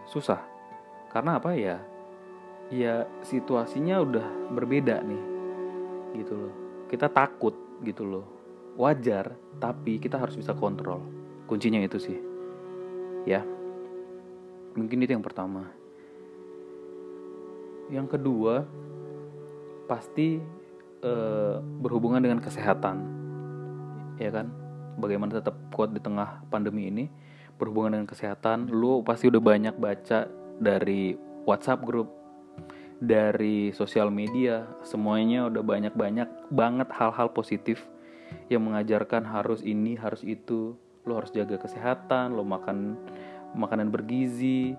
susah. 0.09 0.41
Karena 1.13 1.37
apa 1.37 1.53
ya? 1.53 1.77
Ya 2.73 3.05
situasinya 3.21 4.01
udah 4.01 4.25
berbeda 4.57 5.05
nih 5.05 5.23
gitu 6.17 6.33
loh. 6.33 6.53
Kita 6.89 7.05
takut 7.13 7.53
gitu 7.85 8.01
loh. 8.09 8.25
Wajar 8.73 9.37
tapi 9.61 10.01
kita 10.01 10.17
harus 10.17 10.33
bisa 10.33 10.57
kontrol. 10.57 11.05
Kuncinya 11.45 11.77
itu 11.77 12.01
sih. 12.01 12.17
Ya. 13.29 13.45
Mungkin 14.73 15.05
itu 15.05 15.13
yang 15.13 15.25
pertama. 15.25 15.69
Yang 17.93 18.17
kedua 18.17 18.65
pasti 19.85 20.41
eh, 21.05 21.55
berhubungan 21.61 22.21
dengan 22.21 22.41
kesehatan. 22.41 22.97
Ya 24.17 24.29
kan 24.33 24.58
bagaimana 24.99 25.39
tetap 25.39 25.55
kuat 25.71 25.95
di 25.95 26.03
tengah 26.03 26.43
pandemi 26.51 26.91
ini 26.91 27.07
berhubungan 27.55 27.99
dengan 27.99 28.07
kesehatan 28.07 28.71
lu 28.71 29.01
pasti 29.03 29.27
udah 29.31 29.41
banyak 29.41 29.75
baca 29.75 30.27
dari 30.59 31.15
WhatsApp 31.47 31.83
grup 31.83 32.19
dari 32.99 33.71
sosial 33.71 34.11
media 34.11 34.67
semuanya 34.83 35.47
udah 35.47 35.63
banyak-banyak 35.63 36.51
banget 36.51 36.91
hal-hal 36.91 37.31
positif 37.31 37.87
yang 38.51 38.67
mengajarkan 38.67 39.25
harus 39.25 39.63
ini 39.63 39.95
harus 39.95 40.21
itu. 40.21 40.75
Lo 41.07 41.17
harus 41.17 41.31
jaga 41.31 41.57
kesehatan 41.57 42.35
lo 42.35 42.43
makan 42.43 42.99
makanan 43.55 43.89
bergizi 43.89 44.77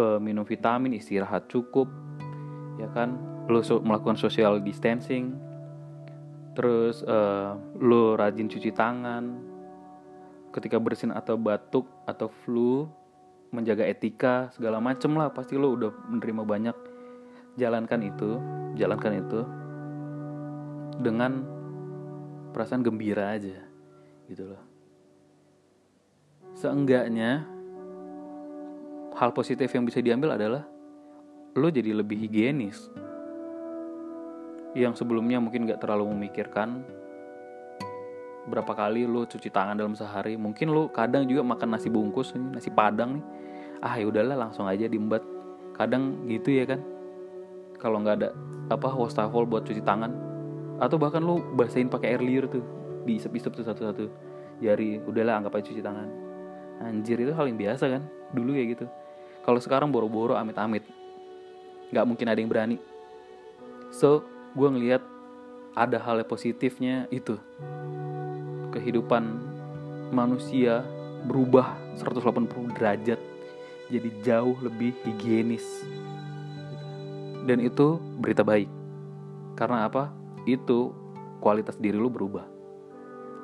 uh, 0.00 0.18
minum 0.18 0.42
vitamin 0.42 0.96
istirahat 0.96 1.46
cukup 1.52 1.86
ya 2.80 2.88
kan? 2.96 3.14
Lo 3.46 3.62
melakukan 3.62 4.18
social 4.18 4.58
distancing 4.58 5.36
terus 6.56 7.04
uh, 7.04 7.54
lo 7.76 8.16
rajin 8.16 8.48
cuci 8.48 8.72
tangan. 8.72 9.54
Ketika 10.50 10.80
bersin 10.80 11.12
atau 11.12 11.36
batuk 11.36 11.84
atau 12.08 12.32
flu 12.32 12.88
menjaga 13.52 13.84
etika 13.84 14.48
segala 14.56 14.80
macem 14.80 15.12
lah. 15.14 15.28
Pasti 15.30 15.60
lo 15.60 15.76
udah 15.76 15.92
menerima 16.08 16.42
banyak. 16.42 16.76
Jalankan 17.60 18.00
itu 18.04 18.40
jalankan 18.76 19.12
itu 19.16 19.40
dengan 21.00 21.44
perasaan 22.52 22.80
gembira 22.80 23.36
aja 23.36 23.60
gitu 24.28 24.48
loh. 24.48 24.62
Seenggaknya 26.56 27.44
hal 29.16 29.32
positif 29.32 29.72
yang 29.72 29.84
bisa 29.84 30.00
diambil 30.00 30.36
adalah 30.36 30.64
lo 31.56 31.68
jadi 31.72 31.96
lebih 31.96 32.16
higienis 32.20 32.92
yang 34.74 34.96
sebelumnya 34.96 35.38
mungkin 35.38 35.68
gak 35.68 35.84
terlalu 35.84 36.10
memikirkan. 36.16 36.82
Berapa 38.46 38.72
kali 38.78 39.06
lo 39.06 39.26
cuci 39.26 39.50
tangan 39.50 39.74
dalam 39.74 39.98
sehari 39.98 40.38
mungkin 40.38 40.70
lo 40.70 40.86
kadang 40.90 41.26
juga 41.26 41.42
makan 41.42 41.74
nasi 41.74 41.90
bungkus 41.90 42.34
nasi 42.34 42.70
padang 42.70 43.18
nih. 43.18 43.24
Ah 43.82 43.94
ya 43.98 44.06
udahlah 44.06 44.38
langsung 44.38 44.64
aja 44.70 44.86
diembat. 44.86 45.22
Kadang 45.74 46.24
gitu 46.30 46.54
ya 46.54 46.64
kan? 46.64 46.80
Kalau 47.76 48.00
nggak 48.00 48.16
ada 48.22 48.30
apa 48.70 48.88
wastafel 48.94 49.44
buat 49.44 49.66
cuci 49.66 49.82
tangan. 49.82 50.14
Atau 50.78 50.96
bahkan 50.96 51.24
lo 51.24 51.42
basahin 51.58 51.90
pakai 51.90 52.16
air 52.16 52.22
liur 52.22 52.46
tuh 52.46 52.62
diisep-isep 53.02 53.50
tuh 53.50 53.66
satu-satu. 53.66 54.06
Jari 54.62 55.02
udahlah 55.02 55.42
anggap 55.42 55.58
aja 55.58 55.74
cuci 55.74 55.82
tangan. 55.82 56.08
Anjir 56.86 57.18
itu 57.18 57.32
hal 57.34 57.50
yang 57.50 57.58
biasa 57.58 57.88
kan? 57.88 58.02
Dulu 58.30 58.54
ya 58.54 58.64
gitu. 58.68 58.86
Kalau 59.42 59.58
sekarang 59.58 59.90
boro-boro 59.90 60.38
amit-amit. 60.38 60.86
Nggak 61.90 62.04
mungkin 62.06 62.26
ada 62.30 62.38
yang 62.38 62.50
berani. 62.50 62.76
So 63.90 64.35
gue 64.56 64.68
ngelihat 64.72 65.04
ada 65.76 66.00
hal 66.00 66.24
yang 66.24 66.30
positifnya 66.32 67.04
itu. 67.12 67.36
Kehidupan 68.72 69.28
manusia 70.08 70.80
berubah 71.28 71.76
180 72.00 72.72
derajat 72.72 73.20
jadi 73.92 74.08
jauh 74.24 74.56
lebih 74.64 74.96
higienis. 75.04 75.84
Dan 77.44 77.60
itu 77.60 78.00
berita 78.16 78.40
baik. 78.40 78.72
Karena 79.60 79.86
apa? 79.86 80.08
Itu 80.48 80.96
kualitas 81.44 81.76
diri 81.76 82.00
lu 82.00 82.08
berubah. 82.08 82.48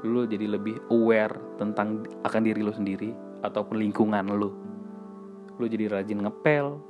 Lu 0.08 0.24
jadi 0.24 0.48
lebih 0.48 0.80
aware 0.88 1.60
tentang 1.60 2.08
akan 2.24 2.40
diri 2.42 2.64
lu 2.64 2.72
sendiri 2.72 3.12
ataupun 3.44 3.78
lingkungan 3.78 4.32
lu. 4.32 4.50
Lu 5.60 5.64
jadi 5.68 5.92
rajin 5.92 6.24
ngepel 6.24 6.80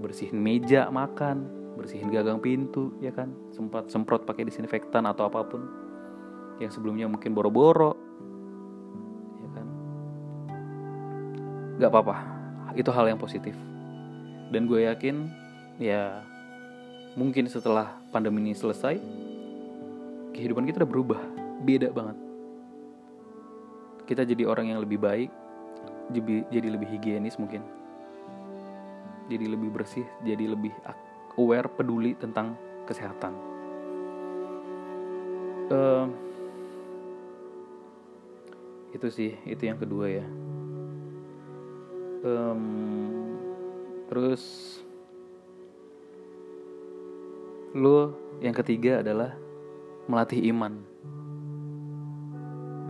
bersihin 0.00 0.40
meja 0.40 0.88
makan 0.88 1.57
bersihin 1.78 2.10
gagang 2.10 2.42
pintu 2.42 2.98
ya 2.98 3.14
kan? 3.14 3.30
Sempat 3.54 3.88
semprot 3.88 4.26
pakai 4.26 4.42
disinfektan 4.44 5.06
atau 5.06 5.30
apa 5.30 5.46
pun. 5.46 5.62
Yang 6.58 6.76
sebelumnya 6.76 7.06
mungkin 7.06 7.32
boro-boro. 7.32 7.94
Ya 9.38 9.48
kan? 9.54 9.66
Nggak 11.78 11.90
apa-apa. 11.94 12.16
Itu 12.74 12.90
hal 12.90 13.06
yang 13.06 13.22
positif. 13.22 13.54
Dan 14.50 14.66
gue 14.66 14.90
yakin 14.90 15.30
ya 15.78 16.26
mungkin 17.14 17.46
setelah 17.46 17.94
pandemi 18.10 18.42
ini 18.42 18.58
selesai 18.58 18.98
kehidupan 20.34 20.66
kita 20.66 20.82
udah 20.82 20.90
berubah. 20.90 21.20
Beda 21.62 21.94
banget. 21.94 22.18
Kita 24.08 24.26
jadi 24.26 24.42
orang 24.48 24.74
yang 24.74 24.82
lebih 24.82 24.98
baik 24.98 25.30
jadi 26.48 26.68
lebih 26.68 26.88
higienis 26.88 27.36
mungkin. 27.36 27.60
Jadi 29.28 29.44
lebih 29.44 29.68
bersih 29.68 30.08
jadi 30.24 30.48
lebih 30.48 30.72
aware 31.38 31.70
peduli 31.70 32.18
tentang 32.18 32.58
kesehatan. 32.84 33.32
Uh, 35.70 36.10
itu 38.90 39.06
sih 39.08 39.32
itu 39.46 39.62
yang 39.62 39.78
kedua 39.78 40.10
ya. 40.10 40.26
Um, 42.26 42.64
terus 44.10 44.42
lu 47.78 48.10
yang 48.42 48.56
ketiga 48.58 49.06
adalah 49.06 49.38
melatih 50.10 50.50
iman. 50.50 50.82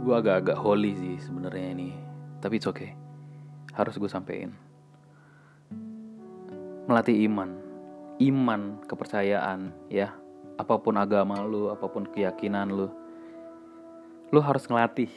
Gue 0.00 0.14
agak-agak 0.16 0.56
holy 0.56 0.96
sih 0.96 1.20
sebenarnya 1.20 1.76
ini 1.76 1.90
tapi 2.40 2.56
it's 2.56 2.70
okay. 2.70 2.96
Harus 3.76 3.98
gue 4.00 4.08
sampein. 4.08 4.54
Melatih 6.88 7.28
iman 7.28 7.67
iman, 8.18 8.82
kepercayaan, 8.86 9.70
ya. 9.90 10.14
Apa 10.58 10.78
pun 10.82 10.98
agama 10.98 11.38
lu, 11.46 11.70
apa 11.70 11.86
pun 11.86 12.02
keyakinan 12.06 12.70
lu. 12.70 12.90
Lu 14.34 14.40
harus 14.42 14.66
ngelatih. 14.66 15.10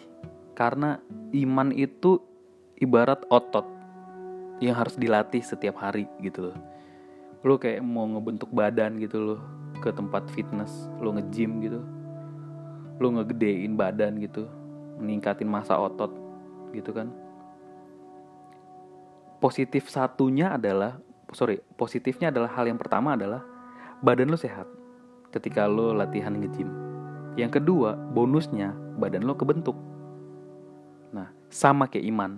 Karena 0.54 1.02
iman 1.34 1.74
itu 1.74 2.22
ibarat 2.78 3.26
otot 3.34 3.66
yang 4.62 4.78
harus 4.78 4.94
dilatih 4.94 5.42
setiap 5.42 5.82
hari 5.82 6.06
gitu 6.22 6.54
loh. 6.54 6.58
Lu 7.42 7.58
kayak 7.58 7.82
mau 7.82 8.06
ngebentuk 8.06 8.54
badan 8.54 9.02
gitu 9.02 9.18
loh 9.18 9.42
ke 9.82 9.90
tempat 9.90 10.30
fitness, 10.30 10.86
lu 11.02 11.10
nge-gym 11.18 11.58
gitu. 11.66 11.82
Lu 13.02 13.10
ngegedein 13.18 13.74
badan 13.74 14.22
gitu, 14.22 14.46
meningkatin 15.02 15.50
masa 15.50 15.74
otot 15.82 16.14
gitu 16.70 16.94
kan. 16.94 17.10
Positif 19.42 19.90
satunya 19.90 20.54
adalah 20.54 21.02
sorry 21.32 21.60
positifnya 21.76 22.30
adalah 22.32 22.52
hal 22.54 22.68
yang 22.68 22.80
pertama 22.80 23.16
adalah 23.16 23.44
badan 24.04 24.32
lo 24.32 24.38
sehat 24.40 24.68
ketika 25.32 25.68
lo 25.68 25.96
latihan 25.96 26.36
nge-gym 26.36 26.92
yang 27.40 27.48
kedua 27.48 27.96
bonusnya 27.96 28.76
badan 29.00 29.24
lo 29.24 29.40
kebentuk. 29.40 29.78
Nah 31.16 31.32
sama 31.48 31.88
kayak 31.88 32.08
iman. 32.12 32.32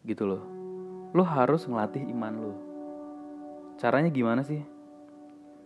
Gitu 0.00 0.24
loh. 0.24 0.42
Lo 1.12 1.26
harus 1.26 1.68
ngelatih 1.68 2.08
iman 2.08 2.34
lo 2.40 2.54
caranya 3.80 4.12
gimana 4.12 4.44
sih? 4.44 4.60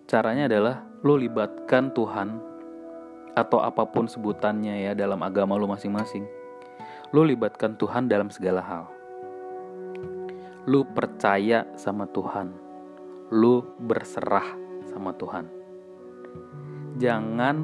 Caranya 0.07 0.47
adalah 0.47 0.87
lo 1.03 1.19
libatkan 1.19 1.91
Tuhan 1.91 2.39
atau 3.35 3.59
apa 3.59 3.83
pun 3.91 4.07
sebutannya 4.07 4.87
ya 4.87 4.93
dalam 4.95 5.19
agama 5.23 5.59
lo 5.59 5.67
masing-masing. 5.67 6.23
Lo 7.11 7.27
libatkan 7.27 7.75
Tuhan 7.75 8.07
dalam 8.07 8.31
segala 8.31 8.63
hal 8.63 8.87
lu 10.65 10.81
percaya 10.97 11.69
sama 11.77 12.09
Tuhan, 12.09 12.49
lu 13.29 13.61
berserah 13.85 14.57
sama 14.89 15.13
Tuhan. 15.13 15.45
Jangan 16.97 17.57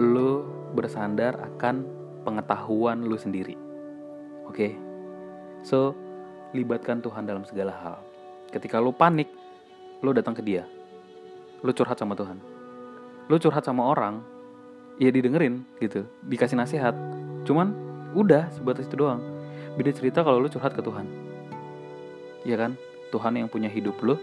lu 0.00 0.46
bersandar 0.72 1.36
akan 1.36 1.84
pengetahuan 2.24 3.04
lu 3.04 3.20
sendiri. 3.20 3.60
Oke. 4.48 4.56
Okay? 4.56 4.72
So, 5.68 5.92
libatkan 6.56 7.04
Tuhan 7.04 7.28
dalam 7.28 7.44
segala 7.44 7.76
hal. 7.76 7.96
Ketika 8.48 8.80
lu 8.80 8.94
panik, 8.96 9.28
lu 10.00 10.16
datang 10.16 10.32
ke 10.32 10.40
Dia. 10.40 10.64
Lu 11.60 11.76
curhat 11.76 12.00
sama 12.00 12.16
Tuhan. 12.16 12.40
Lu 13.28 13.36
curhat 13.36 13.68
sama 13.68 13.84
orang, 13.84 14.24
ya 14.96 15.12
didengerin 15.12 15.60
gitu, 15.76 16.08
dikasih 16.24 16.56
nasihat. 16.56 16.96
Cuman 17.44 17.76
udah 18.16 18.48
sebatas 18.48 18.88
itu 18.88 18.96
doang 18.96 19.37
beda 19.78 19.94
cerita 19.94 20.26
kalau 20.26 20.42
lu 20.42 20.50
curhat 20.50 20.74
ke 20.74 20.82
Tuhan. 20.82 21.06
Ya 22.42 22.58
kan? 22.58 22.74
Tuhan 23.14 23.38
yang 23.38 23.48
punya 23.48 23.70
hidup 23.70 23.96
lu 24.04 24.18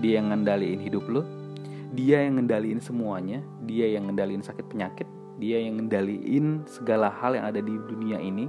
dia 0.00 0.18
yang 0.18 0.32
ngendaliin 0.32 0.80
hidup 0.80 1.04
lu 1.10 1.22
dia 1.92 2.24
yang 2.24 2.40
ngendaliin 2.40 2.80
semuanya 2.80 3.44
dia 3.68 3.84
yang 3.84 4.08
ngendaliin 4.08 4.40
sakit 4.40 4.64
penyakit 4.72 5.04
dia 5.36 5.60
yang 5.60 5.76
ngendaliin 5.82 6.62
segala 6.70 7.10
hal 7.10 7.34
yang 7.34 7.50
ada 7.50 7.58
di 7.58 7.74
dunia 7.74 8.22
ini. 8.22 8.46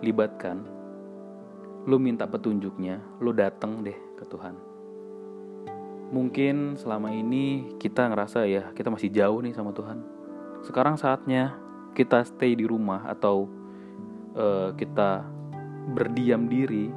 Libatkan 0.00 0.64
lu 1.84 2.00
minta 2.00 2.24
petunjuknya 2.24 3.20
lu 3.20 3.36
datang 3.36 3.84
deh 3.84 3.94
ke 4.16 4.24
Tuhan. 4.24 4.56
Mungkin 6.12 6.80
selama 6.80 7.12
ini 7.12 7.76
kita 7.76 8.08
ngerasa 8.08 8.48
ya 8.48 8.72
kita 8.72 8.88
masih 8.88 9.12
jauh 9.12 9.44
nih 9.44 9.52
sama 9.52 9.76
Tuhan. 9.76 10.00
Sekarang 10.64 10.96
saatnya 10.96 11.60
kita 11.92 12.24
stay 12.24 12.56
di 12.56 12.64
rumah 12.64 13.04
atau 13.04 13.50
uh, 14.36 14.70
kita 14.76 15.24
berdiam 15.92 16.46
diri 16.46 16.88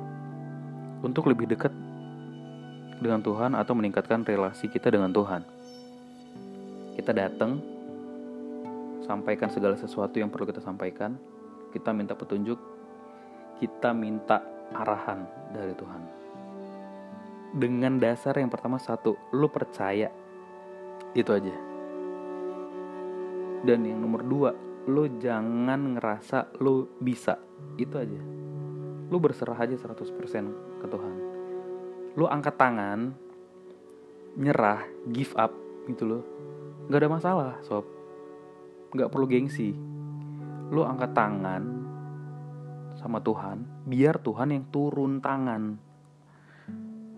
untuk 1.01 1.27
lebih 1.29 1.49
dekat 1.49 1.73
dengan 2.99 3.19
Tuhan 3.19 3.53
atau 3.53 3.73
meningkatkan 3.75 4.23
relasi 4.23 4.71
kita 4.71 4.89
dengan 4.89 5.11
Tuhan. 5.11 5.41
Kita 6.95 7.11
datang, 7.11 7.59
sampaikan 9.03 9.51
segala 9.51 9.75
sesuatu 9.75 10.15
yang 10.15 10.31
perlu 10.31 10.47
kita 10.47 10.63
sampaikan, 10.63 11.19
kita 11.75 11.91
minta 11.91 12.15
petunjuk, 12.15 12.57
kita 13.59 13.91
minta 13.91 14.39
arahan 14.71 15.27
dari 15.51 15.75
Tuhan. 15.75 16.01
Dengan 17.55 17.99
dasar 17.99 18.35
yang 18.39 18.51
pertama 18.51 18.79
satu, 18.79 19.15
lu 19.35 19.47
percaya, 19.51 20.11
itu 21.15 21.31
aja. 21.31 21.55
Dan 23.63 23.87
yang 23.87 23.99
nomor 23.99 24.23
dua, 24.23 24.51
lu 24.85 25.09
jangan 25.17 25.97
ngerasa 25.97 26.61
lu 26.61 26.85
bisa, 27.01 27.41
itu 27.77 27.97
aja. 27.97 28.21
Lu 29.09 29.17
berserah 29.17 29.57
aja 29.57 29.73
100% 29.73 30.81
ke 30.81 30.85
Tuhan. 30.85 31.15
Lu 32.13 32.29
angkat 32.29 32.55
tangan 32.57 33.13
nyerah 34.37 34.85
give 35.09 35.33
up 35.37 35.51
gitu 35.89 36.03
loh. 36.05 36.23
Nggak 36.85 37.01
ada 37.01 37.09
masalah 37.09 37.53
sob. 37.65 37.85
Nggak 38.93 39.09
perlu 39.09 39.25
gengsi. 39.25 39.73
Lu 40.69 40.85
angkat 40.85 41.17
tangan 41.17 41.63
sama 42.97 43.21
Tuhan 43.21 43.85
biar 43.89 44.21
Tuhan 44.21 44.53
yang 44.53 44.65
turun 44.69 45.17
tangan. 45.17 45.81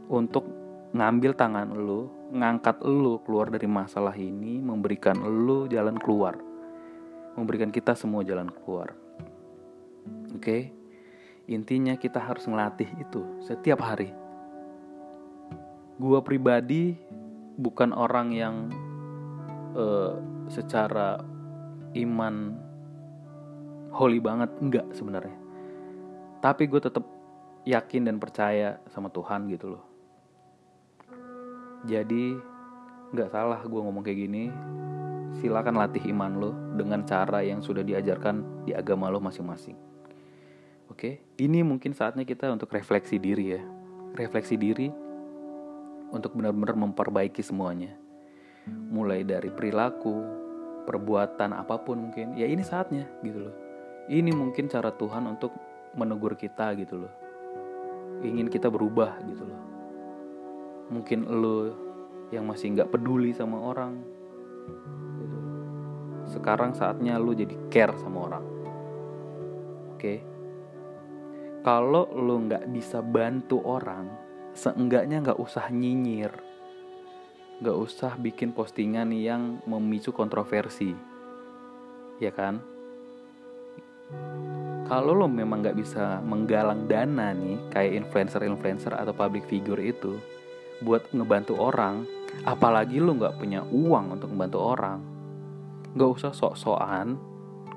Untuk 0.07 0.47
ngambil 0.95 1.35
tangan 1.35 1.67
lu 1.75 2.07
ngangkat 2.31 2.79
lu 2.87 3.19
keluar 3.27 3.51
dari 3.51 3.67
masalah 3.67 4.15
ini 4.15 4.59
memberikan 4.63 5.19
lu 5.19 5.67
jalan 5.67 5.99
keluar 5.99 6.46
memberikan 7.37 7.69
kita 7.69 7.93
semua 7.93 8.25
jalan 8.25 8.49
keluar. 8.49 8.97
Oke? 10.33 10.73
Intinya 11.47 11.95
kita 11.95 12.19
harus 12.19 12.43
ngelatih 12.49 12.89
itu 12.99 13.21
setiap 13.45 13.79
hari. 13.79 14.11
Gue 16.01 16.19
pribadi 16.25 16.97
bukan 17.55 17.95
orang 17.95 18.35
yang 18.35 18.55
uh, 19.77 20.19
secara 20.51 21.21
iman 21.95 22.57
holy 23.95 24.19
banget 24.19 24.51
enggak 24.59 24.85
sebenarnya. 24.91 25.37
Tapi 26.43 26.67
gue 26.67 26.81
tetap 26.83 27.05
yakin 27.63 28.11
dan 28.11 28.17
percaya 28.19 28.81
sama 28.91 29.07
Tuhan 29.07 29.47
gitu 29.47 29.77
loh. 29.77 29.83
Jadi 31.87 32.35
nggak 33.15 33.31
salah 33.31 33.63
gue 33.63 33.79
ngomong 33.79 34.03
kayak 34.03 34.19
gini 34.27 34.51
silakan 35.39 35.79
latih 35.79 36.03
iman 36.13 36.33
lo 36.37 36.51
dengan 36.75 37.05
cara 37.05 37.45
yang 37.45 37.61
sudah 37.61 37.81
diajarkan 37.85 38.65
di 38.65 38.73
agama 38.73 39.09
lo 39.09 39.21
masing-masing 39.21 39.77
oke 40.89 41.39
ini 41.39 41.61
mungkin 41.61 41.93
saatnya 41.93 42.25
kita 42.25 42.49
untuk 42.49 42.73
refleksi 42.73 43.17
diri 43.21 43.45
ya 43.57 43.61
refleksi 44.17 44.57
diri 44.57 45.07
untuk 46.11 46.35
benar-benar 46.35 46.75
memperbaiki 46.75 47.43
semuanya. 47.43 47.91
Mulai 48.67 49.23
dari 49.23 49.51
perilaku, 49.51 50.23
perbuatan 50.87 51.55
apa 51.55 51.79
pun 51.83 52.09
mungkin. 52.09 52.35
Ya 52.35 52.47
ini 52.47 52.63
saatnya 52.63 53.07
gitu 53.23 53.47
loh. 53.47 53.55
Ini 54.07 54.31
mungkin 54.31 54.71
cara 54.71 54.91
Tuhan 54.95 55.27
untuk 55.27 55.51
menegur 55.95 56.39
kita 56.39 56.75
gitu 56.79 57.07
loh. 57.07 57.13
Ingin 58.23 58.47
kita 58.47 58.71
berubah 58.71 59.19
gitu 59.27 59.43
loh. 59.43 59.61
Mungkin 60.87 61.27
lo 61.27 61.59
yang 62.31 62.47
masih 62.47 62.75
nggak 62.75 62.91
peduli 62.91 63.35
sama 63.35 63.59
orang. 63.59 63.99
Sekarang 66.27 66.75
saatnya 66.75 67.19
lo 67.19 67.31
jadi 67.31 67.55
care 67.71 67.95
sama 67.99 68.27
orang. 68.27 68.45
Oke. 69.91 69.99
Okay? 69.99 70.19
Kalau 71.63 72.07
lo 72.15 72.35
nggak 72.47 72.71
bisa 72.71 73.03
bantu 73.03 73.59
orang, 73.65 74.07
seenggaknya 74.57 75.21
nggak 75.21 75.37
usah 75.37 75.69
nyinyir 75.69 76.33
nggak 77.57 77.77
usah 77.77 78.13
bikin 78.21 78.53
postingan 78.53 79.09
yang 79.13 79.57
memicu 79.65 80.13
kontroversi 80.13 80.93
ya 82.21 82.29
kan 82.29 82.61
kalau 84.85 85.17
lo 85.17 85.25
memang 85.25 85.65
nggak 85.65 85.77
bisa 85.77 86.21
menggalang 86.21 86.85
dana 86.85 87.33
nih 87.33 87.57
kayak 87.73 88.05
influencer-influencer 88.05 88.93
atau 88.93 89.13
public 89.13 89.49
figure 89.49 89.81
itu 89.81 90.21
buat 90.85 91.09
ngebantu 91.09 91.57
orang 91.57 92.05
apalagi 92.45 93.01
lo 93.01 93.17
nggak 93.17 93.41
punya 93.41 93.65
uang 93.65 94.21
untuk 94.21 94.29
membantu 94.33 94.59
orang 94.61 94.99
nggak 95.95 96.09
usah 96.09 96.31
sok-sokan 96.35 97.15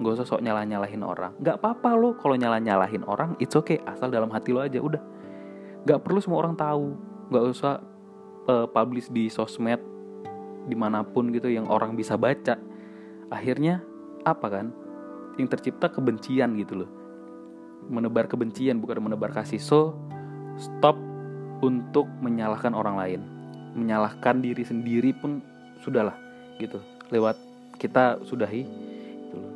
nggak 0.01 0.17
usah 0.17 0.27
sok 0.27 0.41
nyalah-nyalahin 0.41 1.05
orang. 1.05 1.37
Nggak 1.37 1.61
apa-apa 1.61 1.93
lo 1.93 2.17
kalau 2.17 2.33
nyalah-nyalahin 2.33 3.05
orang 3.05 3.37
it's 3.37 3.53
okay 3.53 3.85
asal 3.85 4.09
dalam 4.09 4.33
hati 4.33 4.57
lo 4.57 4.65
aja 4.65 4.81
udah. 4.81 4.99
Nggak 5.85 6.01
perlu 6.01 6.19
semua 6.25 6.41
orang 6.41 6.57
tahu 6.57 6.97
nggak 7.29 7.45
usah 7.53 7.85
uh, 8.49 8.67
publish 8.73 9.13
di 9.13 9.29
sosmed 9.29 9.79
di 10.65 10.77
mana 10.77 11.05
pun 11.05 11.29
gitu 11.29 11.53
yang 11.53 11.69
orang 11.69 11.93
bisa 12.01 12.17
baca. 12.17 12.57
Akhirnya 13.29 13.85
apa 14.25 14.49
kan? 14.49 14.73
Yang 15.37 15.61
tercipta 15.61 15.93
kebencian 15.93 16.57
gitu 16.57 16.85
loh. 16.85 16.91
Menebar 17.93 18.25
kebencian 18.25 18.81
bukan 18.81 19.05
menebar 19.05 19.37
kasih. 19.37 19.61
So 19.61 19.93
stop 20.57 20.97
untuk 21.61 22.09
menyalahkan 22.25 22.73
orang 22.73 22.97
lain. 22.97 23.21
Menyalahkan 23.77 24.41
diri 24.41 24.65
sendiri 24.65 25.13
pun 25.13 25.45
sudahlah 25.85 26.17
gitu. 26.57 26.81
Lewat 27.13 27.37
kita 27.81 28.21
sudahi 28.21 28.63
gitu 28.63 29.37
loh. 29.41 29.55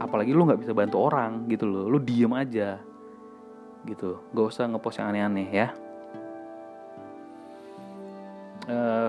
Apalagi 0.00 0.32
lu 0.32 0.48
nggak 0.48 0.64
bisa 0.64 0.72
bantu 0.72 1.04
orang 1.04 1.44
gitu 1.52 1.68
loh. 1.68 1.84
Lu 1.92 2.00
diem 2.00 2.32
aja 2.32 2.80
gitu. 3.84 4.16
Gak 4.32 4.46
usah 4.48 4.64
ngepost 4.72 4.96
yang 4.96 5.12
aneh-aneh 5.12 5.48
ya. 5.52 5.68
Uh, 8.68 9.08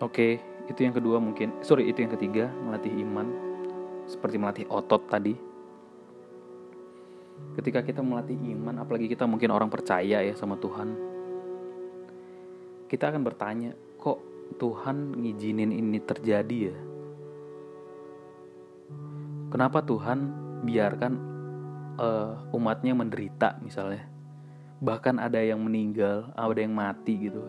oke 0.00 0.12
okay, 0.12 0.32
itu 0.68 0.80
yang 0.84 0.92
kedua 0.92 1.16
mungkin. 1.16 1.56
Sorry 1.64 1.88
itu 1.88 2.04
yang 2.04 2.12
ketiga 2.12 2.52
melatih 2.52 2.92
iman. 3.00 3.26
Seperti 4.04 4.36
melatih 4.36 4.66
otot 4.68 5.08
tadi. 5.08 5.32
Ketika 7.56 7.80
kita 7.80 8.04
melatih 8.04 8.36
iman 8.36 8.84
apalagi 8.84 9.08
kita 9.08 9.24
mungkin 9.24 9.48
orang 9.48 9.72
percaya 9.72 10.20
ya 10.20 10.34
sama 10.36 10.60
Tuhan 10.60 11.14
kita 12.94 13.10
akan 13.10 13.26
bertanya 13.26 13.74
Tuhan 14.56 15.18
ngizinin 15.18 15.70
ini 15.74 15.98
terjadi 16.02 16.58
ya? 16.72 16.76
Kenapa 19.50 19.82
Tuhan 19.86 20.18
biarkan 20.66 21.12
uh, 21.98 22.54
umatnya 22.54 22.94
menderita 22.96 23.58
misalnya? 23.62 24.06
Bahkan 24.82 25.22
ada 25.22 25.38
yang 25.38 25.62
meninggal 25.62 26.34
ada 26.34 26.60
yang 26.60 26.74
mati 26.74 27.30
gitu. 27.30 27.42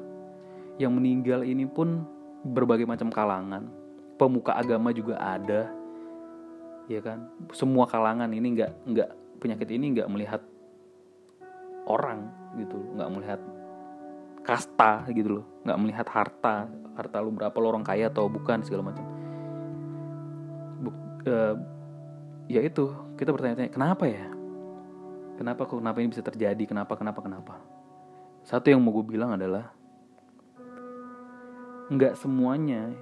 Yang 0.78 0.92
meninggal 0.94 1.42
ini 1.48 1.66
pun 1.66 2.06
berbagai 2.46 2.86
macam 2.86 3.10
kalangan. 3.10 3.66
Pemuka 4.16 4.56
agama 4.56 4.94
juga 4.96 5.18
ada 5.18 5.74
ya 6.86 7.02
kan? 7.02 7.26
Semua 7.52 7.90
kalangan 7.90 8.30
ini 8.30 8.54
nggak 8.54 8.72
nggak 8.86 9.10
penyakit 9.42 9.70
ini 9.74 9.98
nggak 9.98 10.10
melihat 10.10 10.42
orang 11.86 12.30
gitu 12.58 12.78
nggak 12.98 13.10
melihat 13.14 13.42
kasta 14.46 15.04
gitu 15.10 15.42
loh. 15.42 15.46
Nggak 15.66 15.80
melihat 15.82 16.08
harta. 16.14 16.70
Harta 16.96 17.18
lu 17.20 17.34
berapa 17.34 17.58
lo 17.60 17.68
orang 17.74 17.84
kaya 17.84 18.08
atau 18.08 18.30
bukan 18.30 18.62
segala 18.64 18.94
macam. 18.94 19.04
Buk, 20.86 20.96
uh, 21.28 21.56
ya 22.48 22.62
itu 22.62 22.94
kita 23.18 23.34
bertanya-tanya 23.34 23.74
kenapa 23.74 24.06
ya? 24.06 24.30
Kenapa 25.36 25.68
kok 25.68 25.82
kenapa 25.82 26.00
ini 26.00 26.14
bisa 26.14 26.24
terjadi? 26.24 26.64
Kenapa 26.64 26.96
kenapa 26.96 27.20
kenapa? 27.20 27.60
Satu 28.46 28.72
yang 28.72 28.80
mau 28.80 28.96
gue 28.96 29.04
bilang 29.04 29.36
adalah 29.36 29.74
nggak 31.92 32.16
semuanya 32.16 32.94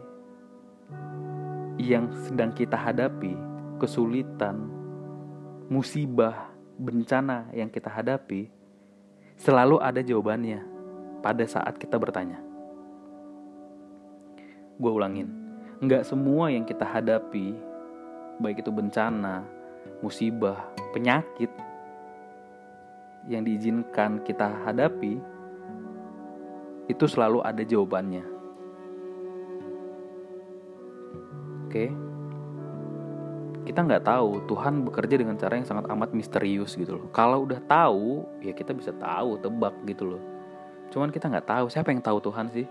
yang 1.77 2.09
sedang 2.25 2.55
kita 2.55 2.79
hadapi, 2.79 3.37
kesulitan, 3.77 4.65
musibah, 5.69 6.49
bencana 6.79 7.51
yang 7.53 7.69
kita 7.69 7.91
hadapi, 7.91 8.49
selalu 9.37 9.77
ada 9.77 10.01
jawabannya 10.01 10.72
pada 11.23 11.47
saat 11.47 11.79
kita 11.79 11.95
bertanya. 11.95 12.43
Gue 14.75 14.91
ulangin, 14.91 15.31
nggak 15.79 16.03
semua 16.03 16.51
yang 16.51 16.67
kita 16.67 16.83
hadapi, 16.83 17.55
baik 18.43 18.59
itu 18.59 18.69
bencana, 18.69 19.47
musibah, 20.03 20.67
penyakit 20.91 21.49
yang 23.31 23.47
diizinkan 23.47 24.19
kita 24.27 24.51
hadapi 24.67 25.15
itu 26.91 27.05
selalu 27.07 27.39
ada 27.39 27.63
jawabannya. 27.63 28.25
Oke, 31.63 31.85
kita 33.63 33.79
nggak 33.79 34.03
tahu 34.03 34.43
Tuhan 34.51 34.83
bekerja 34.83 35.15
dengan 35.15 35.39
cara 35.39 35.55
yang 35.55 35.65
sangat 35.65 35.87
amat 35.87 36.11
misterius 36.11 36.75
gitu 36.75 36.99
loh. 36.99 37.07
Kalau 37.15 37.47
udah 37.47 37.63
tahu, 37.63 38.27
ya 38.43 38.51
kita 38.51 38.75
bisa 38.75 38.91
tahu, 38.99 39.39
tebak 39.39 39.73
gitu 39.87 40.13
loh. 40.13 40.32
Cuman 40.93 41.09
kita 41.09 41.25
nggak 41.25 41.49
tahu 41.49 41.65
siapa 41.73 41.89
yang 41.89 42.05
tahu 42.05 42.21
Tuhan 42.21 42.53
sih. 42.53 42.69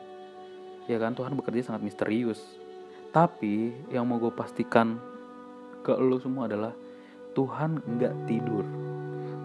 Ya 0.86 1.02
kan 1.02 1.10
Tuhan 1.10 1.34
bekerja 1.34 1.74
sangat 1.74 1.82
misterius. 1.82 2.38
Tapi 3.10 3.74
yang 3.90 4.06
mau 4.06 4.22
gue 4.22 4.30
pastikan 4.30 4.94
ke 5.82 5.90
lo 5.98 6.22
semua 6.22 6.46
adalah 6.46 6.70
Tuhan 7.34 7.82
nggak 7.82 8.14
tidur. 8.30 8.62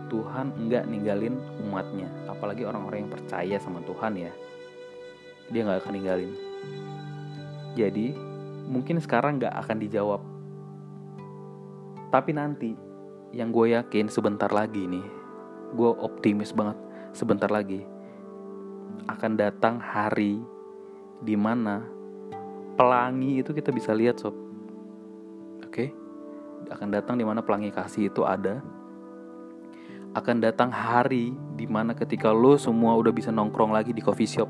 Tuhan 0.08 0.70
nggak 0.70 0.88
ninggalin 0.88 1.36
umatnya, 1.68 2.08
apalagi 2.30 2.63
orang-orang 2.63 3.04
yang 3.04 3.12
percaya 3.12 3.58
sama 3.58 3.82
Tuhan 3.84 4.13
ya. 4.16 4.32
Dia 5.50 5.66
nggak 5.66 5.84
akan 5.84 5.94
ninggalin. 5.98 6.32
Jadi 7.74 8.13
mungkin 8.70 9.02
sekarang 9.02 9.42
nggak 9.42 9.58
akan 9.58 9.78
dijawab. 9.84 10.22
Tapi 12.13 12.32
nanti 12.32 12.72
yang 13.36 13.52
gue 13.52 13.76
yakin 13.76 14.08
sebentar 14.08 14.48
lagi 14.48 14.86
nih, 14.88 15.04
gue 15.76 15.90
optimis 16.00 16.56
banget 16.56 16.80
sebentar 17.12 17.52
lagi 17.52 17.96
akan 19.08 19.32
datang 19.39 19.80
hari 19.80 20.39
di 21.24 21.34
mana 21.34 21.82
pelangi 22.78 23.41
itu 23.41 23.56
kita 23.56 23.74
bisa 23.74 23.96
lihat 23.96 24.22
sob. 24.22 24.36
Oke? 25.63 25.72
Okay? 25.72 25.89
Akan 26.67 26.91
datang 26.91 27.15
di 27.15 27.24
mana 27.24 27.39
pelangi 27.41 27.72
kasih 27.72 28.12
itu 28.12 28.28
ada 28.28 28.60
akan 30.17 30.41
datang 30.41 30.74
hari 30.74 31.30
di 31.54 31.70
mana 31.70 31.93
ketika 31.93 32.34
lo 32.34 32.58
semua 32.58 32.98
udah 32.98 33.13
bisa 33.13 33.30
nongkrong 33.30 33.70
lagi 33.70 33.93
di 33.93 34.02
coffee 34.02 34.26
shop 34.26 34.50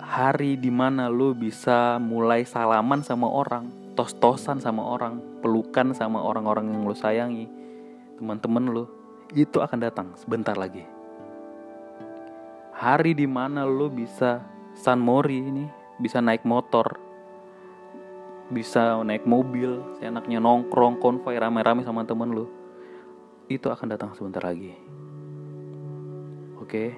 hari 0.00 0.56
di 0.56 0.72
mana 0.72 1.12
lo 1.12 1.36
bisa 1.36 2.00
mulai 2.00 2.46
salaman 2.48 3.04
sama 3.04 3.28
orang 3.28 3.68
tos-tosan 3.92 4.62
sama 4.62 4.80
orang 4.80 5.20
pelukan 5.44 5.90
sama 5.90 6.22
orang-orang 6.22 6.70
yang 6.70 6.86
lo 6.86 6.94
sayangi 6.96 7.50
teman-teman 8.16 8.70
lo 8.70 8.84
itu 9.34 9.58
akan 9.58 9.78
datang 9.82 10.08
sebentar 10.14 10.54
lagi 10.54 10.93
hari 12.84 13.16
di 13.16 13.24
mana 13.24 13.64
lo 13.64 13.88
bisa 13.88 14.44
San 14.76 15.00
Mori 15.00 15.40
ini 15.40 15.64
bisa 15.96 16.20
naik 16.20 16.44
motor 16.44 17.00
bisa 18.52 19.00
naik 19.00 19.24
mobil 19.24 19.80
seenaknya 19.96 20.36
nongkrong 20.36 21.00
konvoy 21.00 21.40
rame-rame 21.40 21.80
sama 21.80 22.04
temen 22.04 22.36
lo 22.36 22.44
itu 23.48 23.68
akan 23.68 23.92
datang 23.92 24.12
sebentar 24.16 24.40
lagi. 24.40 24.72
Oke, 26.56 26.96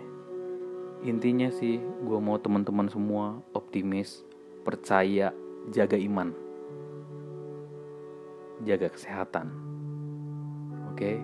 intinya 1.03 1.51
sih 1.51 1.83
gue 1.83 2.18
mau 2.22 2.38
teman-teman 2.38 2.87
semua 2.87 3.42
optimis, 3.51 4.22
percaya, 4.62 5.35
jaga 5.75 5.99
iman, 5.99 6.31
jaga 8.62 8.94
kesehatan. 8.94 9.51
Oke, 10.94 11.18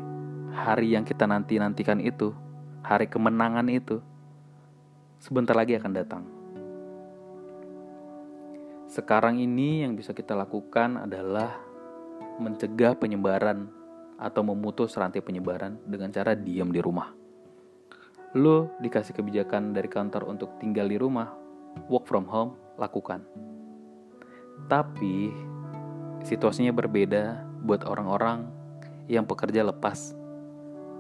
hari 0.51 0.99
yang 0.99 1.07
kita 1.07 1.23
nanti 1.23 1.63
nantikan 1.63 2.03
itu, 2.03 2.35
hari 2.83 3.07
kemenangan 3.07 3.71
itu, 3.71 4.03
sebentar 5.23 5.55
lagi 5.55 5.79
akan 5.79 5.93
datang. 5.95 6.27
Sekarang 8.91 9.39
ini 9.39 9.87
yang 9.87 9.95
bisa 9.95 10.11
kita 10.11 10.35
lakukan 10.35 11.07
adalah 11.07 11.63
mencegah 12.43 12.99
penyebaran 12.99 13.71
atau 14.19 14.43
memutus 14.43 14.99
rantai 14.99 15.23
penyebaran 15.23 15.79
dengan 15.87 16.11
cara 16.11 16.35
diam 16.35 16.75
di 16.75 16.83
rumah. 16.83 17.15
Lo 18.35 18.75
dikasih 18.83 19.15
kebijakan 19.15 19.71
dari 19.71 19.87
kantor 19.87 20.27
untuk 20.27 20.59
tinggal 20.59 20.91
di 20.91 20.99
rumah, 20.99 21.31
work 21.87 22.11
from 22.11 22.27
home, 22.27 22.59
lakukan. 22.75 23.23
Tapi 24.67 25.31
situasinya 26.27 26.75
berbeda 26.75 27.47
buat 27.63 27.87
orang-orang 27.87 28.51
yang 29.07 29.23
pekerja 29.23 29.63
lepas 29.63 30.19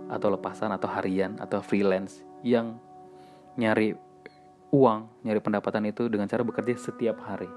atau 0.07 0.29
lepasan 0.31 0.71
atau 0.71 0.87
harian 0.87 1.35
atau 1.43 1.59
freelance 1.59 2.23
yang 2.47 2.79
nyari 3.57 4.12
uang, 4.73 5.21
nyari 5.21 5.41
pendapatan 5.45 5.85
itu 5.85 6.09
dengan 6.09 6.25
cara 6.25 6.41
bekerja 6.41 6.81
setiap 6.81 7.21
hari. 7.29 7.49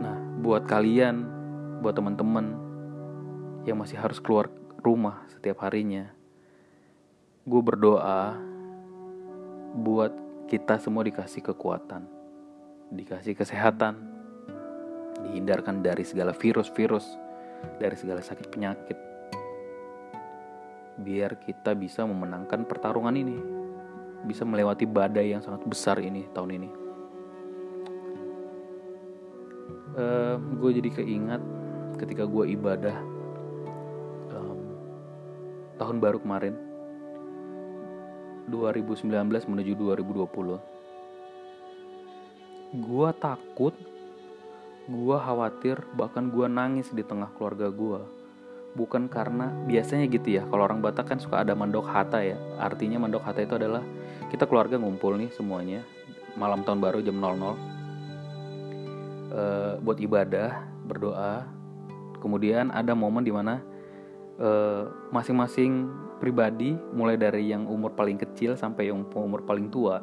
Nah, 0.00 0.16
buat 0.40 0.64
kalian, 0.64 1.20
buat 1.84 1.92
teman-teman 1.92 2.56
yang 3.68 3.76
masih 3.76 4.00
harus 4.00 4.16
keluar 4.16 4.48
rumah 4.80 5.28
setiap 5.28 5.60
harinya. 5.68 6.08
Gue 7.44 7.60
berdoa 7.60 8.40
buat 9.76 10.16
kita 10.48 10.80
semua 10.80 11.04
dikasih 11.04 11.44
kekuatan, 11.44 12.08
dikasih 12.88 13.36
kesehatan, 13.36 14.00
dihindarkan 15.28 15.84
dari 15.84 16.08
segala 16.08 16.32
virus-virus, 16.32 17.04
dari 17.76 18.00
segala 18.00 18.24
sakit 18.24 18.48
penyakit. 18.48 18.96
Biar 21.04 21.36
kita 21.36 21.76
bisa 21.76 22.08
memenangkan 22.08 22.64
pertarungan 22.64 23.12
ini, 23.12 23.57
bisa 24.26 24.42
melewati 24.42 24.88
badai 24.88 25.36
yang 25.36 25.42
sangat 25.44 25.62
besar 25.68 26.02
ini 26.02 26.26
tahun 26.34 26.50
ini. 26.58 26.68
Uh, 29.98 30.38
gue 30.62 30.70
jadi 30.78 30.90
keingat 30.94 31.42
ketika 31.98 32.22
gue 32.22 32.54
ibadah 32.54 33.18
tahun 35.78 36.02
baru 36.02 36.18
kemarin. 36.18 36.58
2019 38.50 39.08
menuju 39.28 39.72
2020 39.76 40.56
gua 42.68 43.12
takut 43.16 43.76
gua 44.88 45.20
khawatir 45.20 45.84
bahkan 45.92 46.32
gua 46.32 46.48
nangis 46.48 46.88
di 46.92 47.04
tengah 47.04 47.28
keluarga 47.36 47.68
gua. 47.72 48.04
Bukan 48.76 49.08
karena 49.08 49.52
biasanya 49.68 50.08
gitu 50.08 50.40
ya 50.40 50.44
kalau 50.48 50.64
orang 50.64 50.84
Batak 50.84 51.12
kan 51.12 51.18
suka 51.20 51.44
ada 51.44 51.52
mandok 51.56 51.88
hata 51.88 52.24
ya. 52.24 52.36
Artinya 52.60 53.00
mandok 53.00 53.24
hata 53.24 53.44
itu 53.44 53.56
adalah 53.56 53.84
kita 54.28 54.44
keluarga 54.44 54.76
ngumpul 54.76 55.16
nih 55.16 55.32
semuanya 55.32 55.84
malam 56.36 56.62
tahun 56.62 56.78
baru 56.78 57.00
jam 57.00 57.16
00 57.18 57.24
e, 57.24 57.34
eh, 59.32 59.72
buat 59.82 59.98
ibadah 59.98 60.50
berdoa. 60.86 61.44
Kemudian 62.18 62.74
ada 62.74 62.98
momen 62.98 63.22
di 63.22 63.30
mana 63.30 63.62
Eh, 64.38 64.84
masing-masing 65.10 65.90
pribadi 66.22 66.70
mulai 66.94 67.18
dari 67.18 67.50
yang 67.50 67.66
umur 67.66 67.98
paling 67.98 68.14
kecil 68.14 68.54
sampai 68.54 68.86
yang 68.86 69.02
umur 69.10 69.42
paling 69.42 69.66
tua 69.66 69.98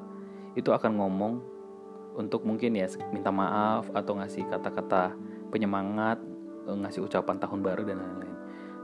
itu 0.60 0.76
akan 0.76 1.00
ngomong 1.00 1.40
untuk 2.20 2.44
mungkin 2.44 2.76
ya 2.76 2.84
minta 3.16 3.32
maaf 3.32 3.88
atau 3.96 4.20
ngasih 4.20 4.44
kata-kata 4.52 5.16
penyemangat 5.56 6.20
uh, 6.68 6.76
ngasih 6.84 7.08
ucapan 7.08 7.40
tahun 7.40 7.64
baru 7.64 7.88
dan 7.88 7.96
lain-lain. 8.04 8.36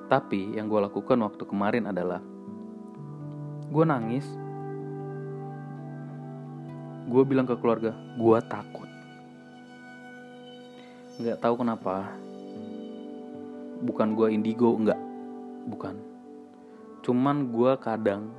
Tapi 0.08 0.56
yang 0.56 0.72
gue 0.72 0.88
lakukan 0.88 1.20
waktu 1.20 1.44
kemarin 1.44 1.84
adalah 1.92 2.24
gue 3.68 3.84
nangis 3.84 4.24
gue 7.12 7.24
bilang 7.28 7.44
ke 7.44 7.60
keluarga 7.60 7.92
gue 8.16 8.38
takut. 8.48 8.88
Nggak 11.20 11.44
tahu 11.44 11.60
kenapa. 11.60 12.08
Bukan 13.84 14.16
gue 14.16 14.28
indigo 14.32 14.72
nggak. 14.80 15.00
Bukan. 15.68 15.96
Cuman 17.04 17.52
gue 17.52 17.72
kadang 17.84 18.32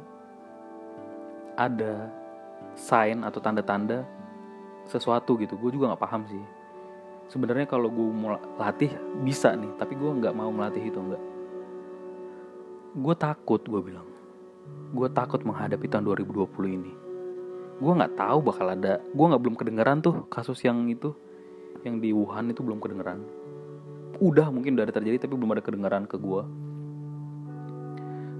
ada 1.52 2.08
sign 2.72 3.20
atau 3.28 3.44
tanda-tanda 3.44 4.08
sesuatu 4.88 5.36
gitu. 5.36 5.60
Gue 5.60 5.76
juga 5.76 5.92
nggak 5.92 6.02
paham 6.08 6.24
sih. 6.32 6.44
Sebenarnya 7.28 7.68
kalau 7.68 7.92
gue 7.92 8.08
mau 8.08 8.40
latih 8.56 8.88
bisa 9.20 9.52
nih. 9.52 9.68
Tapi 9.76 9.92
gue 10.00 10.10
nggak 10.16 10.32
mau 10.32 10.48
melatih 10.48 10.80
itu 10.80 10.96
nggak. 10.96 11.22
Gue 12.96 13.14
takut 13.20 13.60
gue 13.60 13.80
bilang. 13.84 14.08
Gue 14.96 15.12
takut 15.12 15.44
menghadapi 15.44 15.84
tahun 15.92 16.08
2020 16.08 16.48
ini 16.72 17.01
gue 17.82 17.92
nggak 17.98 18.14
tahu 18.14 18.38
bakal 18.46 18.70
ada 18.70 19.02
gue 19.02 19.26
nggak 19.26 19.42
belum 19.42 19.56
kedengeran 19.58 19.98
tuh 19.98 20.30
kasus 20.30 20.62
yang 20.62 20.86
itu 20.86 21.10
yang 21.82 21.98
di 21.98 22.14
Wuhan 22.14 22.54
itu 22.54 22.62
belum 22.62 22.78
kedengeran. 22.78 23.26
Udah 24.22 24.54
mungkin 24.54 24.78
udah 24.78 24.86
ada 24.86 24.94
terjadi 24.94 25.26
tapi 25.26 25.34
belum 25.34 25.50
ada 25.58 25.66
kedengeran 25.66 26.06
ke 26.06 26.14
gue 26.14 26.42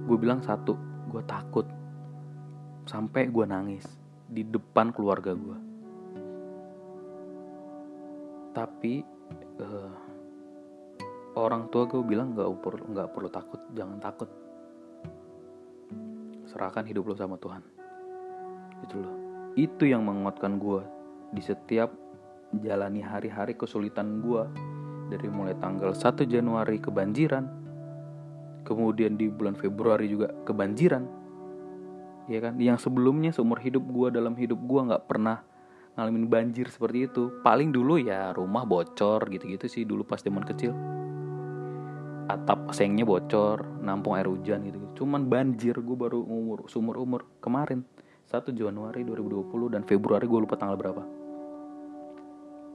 gue 0.07 0.17
bilang 0.19 0.39
satu 0.47 0.79
gue 1.11 1.23
takut. 1.27 1.67
Sampai 2.87 3.27
gue 3.35 3.43
nangis 3.43 3.83
di 4.31 4.47
depan 4.47 4.95
keluarga 4.95 5.35
gue 5.35 5.59
tapi 8.53 9.01
uh, 9.59 9.97
orang 11.41 11.67
tua 11.73 11.89
gue 11.89 12.05
bilang 12.05 12.37
nggak 12.37 12.49
perlu 12.61 12.85
nggak 12.95 13.09
perlu 13.11 13.29
takut 13.33 13.61
jangan 13.75 13.99
takut. 13.99 14.31
Serahkan 16.47 16.87
hidup 16.87 17.11
lo 17.11 17.17
sama 17.19 17.41
Tuhan. 17.43 17.65
Itu 18.87 19.03
loh 19.03 19.22
itu 19.59 19.85
yang 19.85 20.09
menguatkan 20.09 20.57
gue 20.57 20.83
di 21.33 21.43
setiap 21.45 21.93
jalani 22.61 23.01
hari-hari 23.01 23.57
kesulitan 23.57 24.21
gue 24.21 24.45
dari 25.13 25.29
mulai 25.29 25.57
tanggal 25.61 25.93
1 25.93 26.25
Januari 26.25 26.81
kebanjiran 26.81 27.63
kemudian 28.63 29.19
di 29.19 29.29
bulan 29.29 29.59
Februari 29.59 30.09
juga 30.09 30.31
kebanjiran. 30.47 31.05
Ya 32.31 32.39
kan? 32.39 32.57
Yang 32.57 32.89
sebelumnya 32.89 33.35
seumur 33.35 33.59
hidup 33.59 33.83
gue 33.83 34.09
dalam 34.15 34.39
hidup 34.39 34.59
gue 34.63 34.81
nggak 34.89 35.05
pernah 35.11 35.43
ngalamin 35.99 36.31
banjir 36.31 36.71
seperti 36.71 37.11
itu. 37.11 37.43
Paling 37.43 37.75
dulu 37.75 38.01
ya 38.01 38.33
rumah 38.33 38.65
bocor 38.65 39.27
gitu-gitu 39.29 39.67
sih 39.69 39.83
dulu 39.85 40.07
pas 40.07 40.23
zaman 40.23 40.47
kecil. 40.47 40.73
Atap 42.31 42.71
sengnya 42.73 43.03
bocor 43.03 43.67
nampung 43.83 44.15
air 44.15 44.31
hujan 44.31 44.63
gitu, 44.63 44.79
-gitu. 44.79 45.05
cuman 45.05 45.27
banjir 45.27 45.75
gue 45.75 45.97
baru 45.99 46.23
umur 46.23 46.71
sumur 46.71 47.03
umur 47.03 47.27
kemarin 47.43 47.83
1 48.33 48.49
Januari 48.57 49.05
2020 49.05 49.77
dan 49.77 49.85
Februari 49.85 50.25
gue 50.25 50.41
lupa 50.41 50.57
tanggal 50.57 50.81
berapa. 50.81 51.05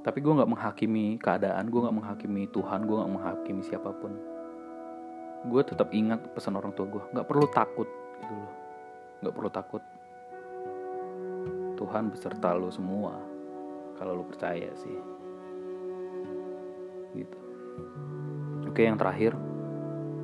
Tapi 0.06 0.22
gue 0.22 0.34
nggak 0.38 0.52
menghakimi 0.54 1.18
keadaan 1.18 1.74
gue 1.74 1.82
nggak 1.82 1.98
menghakimi 1.98 2.46
Tuhan 2.54 2.86
gue 2.86 2.94
nggak 2.94 3.14
menghakimi 3.18 3.62
siapa 3.66 3.90
pun. 3.90 4.14
Gue 5.50 5.66
tetap 5.66 5.90
ingat 5.98 6.22
pesan 6.38 6.62
orang 6.62 6.78
tua 6.78 6.86
gue 6.86 7.02
nggak 7.10 7.26
perlu 7.26 7.50
takut 7.50 7.90
gitu 8.22 8.34
loh. 8.38 8.54
Nggak 9.26 9.34
perlu 9.34 9.50
takut. 9.50 9.84
Tuhan 11.74 12.14
beserta 12.14 12.54
lo 12.54 12.70
semua 12.70 13.18
kalau 13.98 14.22
lo 14.22 14.24
percaya 14.30 14.70
sih. 14.78 14.98
Gitu. 17.18 17.38
Oke 18.70 18.86
yang 18.86 19.02
terakhir 19.02 19.34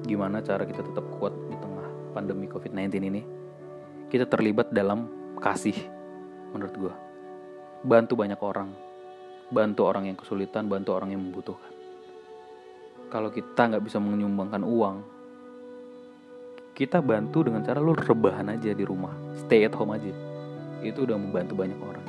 gimana 0.05 0.45
cara 0.45 0.61
kita 0.61 0.85
tetap 0.85 1.09
kuat 1.17 1.33
di 1.49 1.57
tengah 1.57 2.13
pandemi 2.13 2.45
COVID-19 2.45 3.01
ini? 3.01 3.21
Kita 4.13 4.29
terlibat 4.29 4.69
dalam 4.69 5.22
kasih 5.43 5.75
menurut 6.55 6.75
gue 6.79 6.95
bantu 7.83 8.15
banyak 8.15 8.39
orang. 8.39 8.71
Bantu 9.51 9.85
orang 9.85 10.07
yang 10.07 10.17
kesulitan 10.17 10.71
bantu 10.71 10.95
orang 10.95 11.11
yang 11.13 11.21
membutuhkan. 11.21 11.69
Kalau 13.11 13.29
kita 13.29 13.69
nggak 13.69 13.83
bisa 13.85 13.99
menyumbangkan 13.99 14.63
uang 14.63 14.97
kita 16.73 17.05
bantu 17.05 17.45
dengan 17.45 17.61
cara 17.61 17.77
lo 17.77 17.93
rebahan 17.93 18.49
aja 18.49 18.73
di 18.73 18.81
rumah. 18.81 19.13
Stay 19.45 19.61
at 19.61 19.77
home 19.77 19.93
aja. 19.93 20.09
Itu 20.81 21.05
udah 21.05 21.21
membantu 21.21 21.53
banyak 21.53 21.77
orang. 21.77 22.07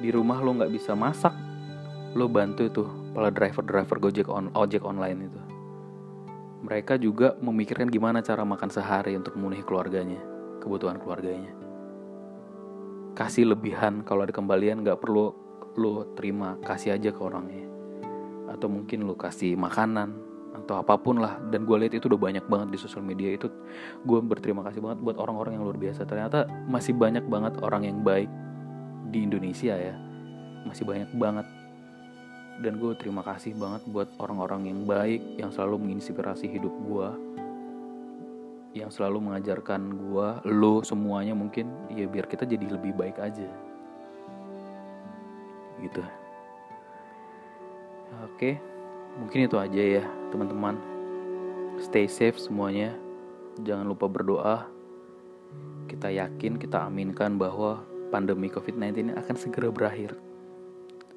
Di 0.00 0.08
rumah 0.08 0.40
lo 0.40 0.56
nggak 0.56 0.72
bisa 0.72 0.96
masak 0.96 1.34
lo 2.16 2.24
bantu 2.24 2.64
itu 2.64 2.88
para 3.12 3.28
driver 3.28 3.60
driver 3.68 4.00
gojek 4.00 4.32
on 4.32 4.48
ojek 4.56 4.80
online 4.80 5.28
itu. 5.28 5.40
Mereka 6.64 6.96
juga 6.96 7.36
memikirkan 7.42 7.92
gimana 7.92 8.24
cara 8.24 8.48
makan 8.48 8.70
sehari 8.72 9.12
untuk 9.12 9.36
memenuhi 9.36 9.60
keluarganya 9.60 10.37
kebutuhan 10.58 10.98
keluarganya. 11.00 11.54
Kasih 13.14 13.50
lebihan 13.50 14.06
kalau 14.06 14.22
ada 14.22 14.34
kembalian 14.34 14.86
nggak 14.86 15.02
perlu 15.02 15.34
lo 15.78 16.10
terima 16.18 16.58
kasih 16.62 16.98
aja 16.98 17.10
ke 17.14 17.20
orangnya. 17.22 17.66
Atau 18.50 18.70
mungkin 18.70 19.06
lo 19.06 19.14
kasih 19.14 19.54
makanan 19.54 20.14
atau 20.64 20.78
apa 20.78 20.98
pun 20.98 21.22
lah. 21.22 21.38
Dan 21.50 21.66
gue 21.66 21.76
lihat 21.78 21.94
itu 21.94 22.10
udah 22.10 22.20
banyak 22.20 22.44
banget 22.46 22.68
di 22.74 22.78
sosial 22.78 23.02
media. 23.06 23.34
Itu 23.34 23.50
gue 24.02 24.18
berterima 24.22 24.66
kasih 24.66 24.82
banget 24.82 24.98
buat 25.02 25.16
orang-orang 25.18 25.58
yang 25.58 25.64
luar 25.66 25.78
biasa. 25.78 26.06
Ternyata 26.06 26.50
masih 26.66 26.94
banyak 26.94 27.24
banget 27.26 27.58
orang 27.62 27.86
yang 27.86 28.02
baik 28.02 28.30
di 29.14 29.24
Indonesia 29.24 29.74
ya. 29.74 29.94
Masih 30.66 30.84
banyak 30.86 31.10
banget. 31.14 31.46
Dan 32.58 32.82
gue 32.82 32.90
terima 32.98 33.22
kasih 33.22 33.54
banget 33.54 33.86
buat 33.86 34.10
orang-orang 34.18 34.66
yang 34.66 34.82
baik 34.82 35.22
yang 35.38 35.54
selalu 35.54 35.78
menginspirasi 35.78 36.50
hidup 36.50 36.74
gue 36.74 37.08
yang 38.76 38.92
selalu 38.92 39.32
mengajarkan 39.32 39.80
gue 39.96 40.28
lo 40.52 40.84
semuanya 40.84 41.32
mungkin 41.32 41.72
ya 41.88 42.04
biar 42.04 42.28
kita 42.28 42.44
jadi 42.44 42.68
lebih 42.68 42.92
baik 42.92 43.16
aja. 43.16 43.48
Gitu. 45.80 46.02
Oke 48.28 48.60
mungkin 49.16 49.48
itu 49.48 49.56
aja 49.56 49.82
ya 50.00 50.04
teman-teman. 50.28 50.76
Stay 51.80 52.10
safe 52.10 52.36
semuanya. 52.36 52.92
Jangan 53.62 53.86
lupa 53.88 54.06
berdoa. 54.10 54.66
Kita 55.88 56.12
yakin 56.12 56.60
kita 56.60 56.84
aminkan 56.84 57.40
bahwa 57.40 57.80
pandemi 58.12 58.52
covid-19 58.52 59.08
ini 59.08 59.12
akan 59.16 59.36
segera 59.38 59.72
berakhir. 59.72 60.12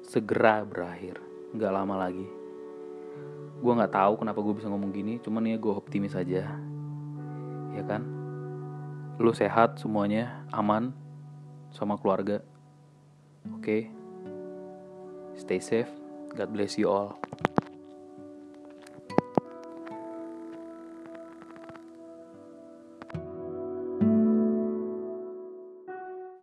Segera 0.00 0.64
berakhir. 0.64 1.20
Nggak 1.52 1.72
lama 1.74 2.08
lagi. 2.08 2.26
Gue 3.60 3.72
nggak 3.76 3.92
tahu 3.94 4.24
kenapa 4.24 4.40
gue 4.40 4.54
bisa 4.56 4.66
ngomong 4.72 4.90
gini 4.90 5.22
cuman 5.22 5.46
ya 5.46 5.60
gue 5.60 5.70
optimis 5.70 6.18
aja 6.18 6.71
ya 7.72 7.82
kan? 7.84 8.04
Lu 9.20 9.32
sehat 9.36 9.80
semuanya 9.80 10.44
aman 10.52 10.92
sama 11.72 11.96
keluarga. 12.00 12.40
Oke? 13.48 13.60
Okay? 13.60 13.82
stay 15.36 15.58
safe. 15.58 15.90
God 16.36 16.52
bless 16.52 16.78
you 16.78 16.88
all 16.88 17.20